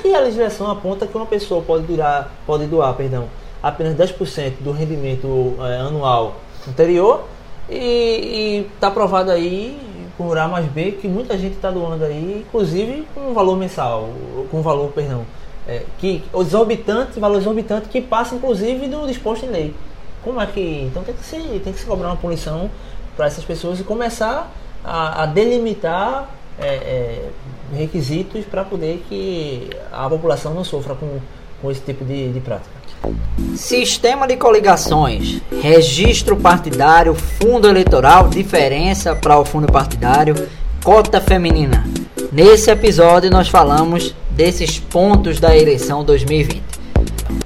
Que 0.00 0.14
a 0.14 0.20
legislação 0.20 0.70
aponta 0.70 1.06
que 1.06 1.16
uma 1.16 1.26
pessoa 1.26 1.62
pode 1.62 1.84
doar, 1.84 2.30
pode 2.46 2.66
doar 2.66 2.94
perdão, 2.94 3.28
apenas 3.62 3.94
10% 3.94 4.54
do 4.60 4.72
rendimento 4.72 5.54
é, 5.60 5.78
anual 5.78 6.36
anterior 6.68 7.24
e 7.68 8.66
está 8.74 8.90
provado 8.90 9.30
aí 9.30 9.78
por 10.16 10.36
A 10.36 10.48
mais 10.48 10.66
B 10.66 10.92
que 10.92 11.08
muita 11.08 11.38
gente 11.38 11.56
está 11.56 11.70
doando 11.70 12.04
aí, 12.04 12.44
inclusive 12.46 13.06
com 13.14 13.32
valor 13.32 13.56
mensal, 13.56 14.10
com 14.50 14.60
valor, 14.60 14.90
perdão, 14.92 15.24
é, 15.66 15.82
que 15.98 16.22
exorbitante, 16.34 17.18
valor 17.20 17.38
exorbitante 17.38 17.88
que 17.88 18.00
passa 18.00 18.34
inclusive 18.34 18.88
do 18.88 19.06
disposto 19.06 19.46
em 19.46 19.50
lei. 19.50 19.74
Como 20.22 20.40
é 20.40 20.46
que 20.46 20.60
então 20.86 21.02
tem 21.02 21.14
que 21.14 21.24
se 21.24 21.36
tem 21.36 21.72
que 21.72 21.78
se 21.78 21.86
cobrar 21.86 22.08
uma 22.08 22.16
punição 22.16 22.70
para 23.16 23.26
essas 23.26 23.44
pessoas 23.44 23.80
e 23.80 23.84
começar 23.84 24.50
a, 24.84 25.22
a 25.22 25.26
delimitar 25.26 26.28
é, 26.58 26.66
é, 26.66 27.28
requisitos 27.72 28.44
para 28.44 28.64
poder 28.64 29.04
que 29.08 29.70
a 29.92 30.08
população 30.08 30.54
não 30.54 30.64
sofra 30.64 30.94
com, 30.94 31.18
com 31.60 31.70
esse 31.70 31.80
tipo 31.80 32.04
de, 32.04 32.32
de 32.32 32.40
prática. 32.40 32.80
Sistema 33.54 34.26
de 34.26 34.36
coligações, 34.36 35.40
registro 35.62 36.36
partidário, 36.36 37.14
fundo 37.14 37.68
eleitoral, 37.68 38.28
diferença 38.28 39.14
para 39.14 39.38
o 39.38 39.44
fundo 39.44 39.70
partidário, 39.70 40.34
cota 40.84 41.20
feminina. 41.20 41.84
Nesse 42.30 42.70
episódio 42.70 43.30
nós 43.30 43.48
falamos 43.48 44.14
desses 44.30 44.78
pontos 44.78 45.40
da 45.40 45.56
eleição 45.56 46.04
2020. 46.04 46.62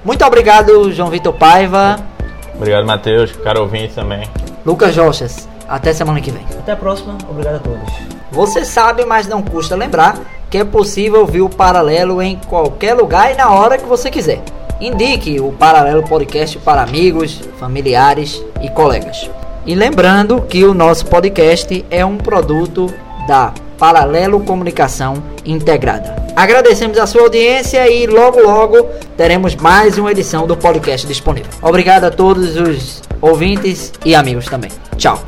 Muito 0.03 0.25
obrigado, 0.25 0.91
João 0.91 1.09
Vitor 1.09 1.33
Paiva. 1.33 1.99
Obrigado, 2.53 2.85
Matheus, 2.85 3.31
caro 3.31 3.61
ouvinte 3.61 3.93
também. 3.93 4.23
Lucas 4.65 4.95
Rochas, 4.95 5.49
até 5.67 5.93
semana 5.93 6.21
que 6.21 6.31
vem. 6.31 6.43
Até 6.59 6.73
a 6.73 6.77
próxima, 6.77 7.17
obrigado 7.29 7.55
a 7.55 7.59
todos. 7.59 8.24
Você 8.35 8.65
sabe, 8.65 9.05
mas 9.05 9.27
não 9.27 9.41
custa 9.41 9.77
lembrar 9.77 10.19
que 10.49 10.57
é 10.57 10.63
possível 10.65 11.21
ouvir 11.21 11.41
o 11.41 11.49
paralelo 11.49 12.21
em 12.21 12.37
qualquer 12.47 12.93
lugar 12.93 13.31
e 13.31 13.35
na 13.35 13.49
hora 13.49 13.77
que 13.77 13.85
você 13.85 14.11
quiser. 14.11 14.41
Indique 14.81 15.39
o 15.39 15.53
Paralelo 15.53 16.03
Podcast 16.03 16.57
para 16.59 16.81
amigos, 16.83 17.39
familiares 17.57 18.43
e 18.61 18.69
colegas. 18.69 19.29
E 19.65 19.73
lembrando 19.73 20.41
que 20.41 20.65
o 20.65 20.73
nosso 20.73 21.05
podcast 21.05 21.85
é 21.89 22.05
um 22.05 22.17
produto 22.17 22.93
da 23.25 23.53
Paralelo 23.77 24.41
Comunicação 24.41 25.23
Integrada. 25.45 26.13
Agradecemos 26.35 26.97
a 26.97 27.07
sua 27.07 27.21
audiência 27.21 27.89
e 27.89 28.05
logo 28.05 28.41
logo 28.41 28.83
teremos 29.15 29.55
mais 29.55 29.97
uma 29.97 30.11
edição 30.11 30.45
do 30.45 30.57
podcast 30.57 31.07
disponível. 31.07 31.51
Obrigado 31.61 32.03
a 32.03 32.11
todos 32.11 32.57
os 32.57 33.01
ouvintes 33.21 33.93
e 34.03 34.13
amigos 34.13 34.45
também. 34.45 34.71
Tchau. 34.97 35.23